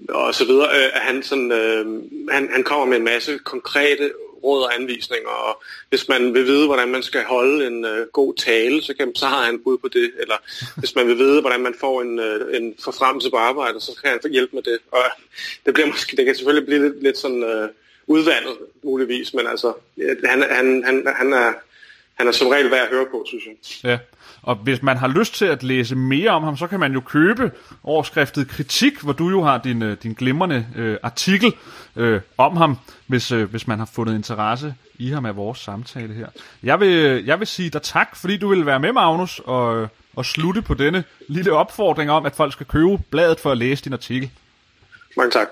og 0.10 0.36
så 0.36 0.46
videre, 0.46 0.68
øh, 0.68 0.90
at 0.94 1.02
han, 1.02 1.24
sådan, 1.24 1.52
øh, 1.52 1.86
han, 2.32 2.50
han 2.52 2.64
kommer 2.64 2.86
med 2.86 2.98
en 2.98 3.04
masse 3.04 3.38
konkrete 3.38 4.12
råd 4.44 4.64
og 4.64 4.76
anvisninger, 4.76 5.30
og 5.30 5.64
hvis 5.90 6.08
man 6.08 6.34
vil 6.34 6.46
vide, 6.46 6.66
hvordan 6.66 6.90
man 6.90 7.04
skal 7.04 7.24
holde 7.24 7.68
en 7.68 7.86
øh, 7.86 8.08
god 8.08 8.34
tale, 8.34 8.84
så, 8.84 8.94
kan, 8.94 9.16
så 9.16 9.26
har 9.26 9.46
han 9.46 9.64
bud 9.64 9.78
på 9.78 9.88
det, 9.88 10.12
eller 10.20 10.36
hvis 10.78 10.96
man 10.96 11.08
vil 11.08 11.18
vide, 11.18 11.42
hvordan 11.42 11.60
man 11.62 11.76
får 11.80 12.02
en, 12.02 12.20
øh, 12.20 12.58
en 12.58 12.76
forfremmelse 12.84 13.30
på 13.30 13.38
arbejde, 13.38 13.82
så 13.82 13.92
kan 14.04 14.20
han 14.24 14.32
hjælpe 14.32 14.56
med 14.56 14.64
det. 14.64 14.80
Og 14.92 15.04
det, 15.66 15.74
bliver 15.74 15.88
måske, 15.88 16.18
det 16.18 16.26
kan 16.26 16.36
selvfølgelig 16.36 16.66
blive 16.66 16.84
lidt, 16.84 17.04
lidt 17.04 17.18
sådan 17.18 17.44
øh, 17.44 17.70
udvandet, 18.08 18.58
muligvis, 18.84 19.34
men 19.34 19.48
altså, 19.48 19.74
han, 20.26 20.44
han, 20.50 20.84
han, 20.84 21.08
han 21.16 21.34
er 21.34 21.54
han 22.20 22.28
er 22.28 22.32
som 22.32 22.48
regel 22.48 22.72
værd 22.72 22.82
at 22.82 22.90
høre 22.90 23.06
på, 23.12 23.26
synes 23.28 23.44
jeg. 23.46 23.90
Ja, 23.90 23.98
og 24.42 24.56
hvis 24.56 24.82
man 24.84 24.98
har 24.98 25.08
lyst 25.08 25.34
til 25.34 25.46
at 25.46 25.64
læse 25.64 25.96
mere 25.96 26.30
om 26.30 26.44
ham, 26.44 26.58
så 26.58 26.68
kan 26.68 26.80
man 26.80 26.94
jo 26.94 27.00
købe 27.00 27.52
overskriftet 27.84 28.48
Kritik, 28.48 29.02
hvor 29.02 29.14
du 29.14 29.30
jo 29.30 29.42
har 29.44 29.58
din, 29.58 29.82
øh, 29.82 29.98
din 30.04 30.14
glimrende 30.14 30.68
øh, 30.76 30.98
artikel 31.04 31.54
øh, 31.96 32.22
om 32.38 32.58
ham, 32.58 32.78
hvis, 33.08 33.32
øh, 33.32 33.50
hvis 33.50 33.68
man 33.68 33.80
har 33.80 33.90
fundet 33.94 34.16
interesse 34.16 34.76
i 34.96 35.10
ham 35.10 35.26
af 35.26 35.36
vores 35.36 35.60
samtale 35.60 36.14
her. 36.14 36.28
Jeg 36.64 36.80
vil, 36.80 37.26
jeg 37.26 37.40
vil 37.40 37.48
sige 37.48 37.70
dig 37.70 37.82
tak, 37.82 38.16
fordi 38.16 38.38
du 38.38 38.50
vil 38.50 38.66
være 38.66 38.80
med, 38.80 38.92
Magnus, 38.92 39.42
og, 39.46 39.88
og 40.16 40.26
slutte 40.26 40.62
på 40.62 40.74
denne 40.74 41.04
lille 41.28 41.54
opfordring 41.54 42.12
om, 42.12 42.26
at 42.26 42.36
folk 42.36 42.54
skal 42.54 42.66
købe 42.66 42.98
bladet 43.10 43.40
for 43.40 43.52
at 43.52 43.58
læse 43.58 43.84
din 43.84 43.94
artikel. 43.94 44.30
Mange 45.18 45.32
tak. 45.32 45.48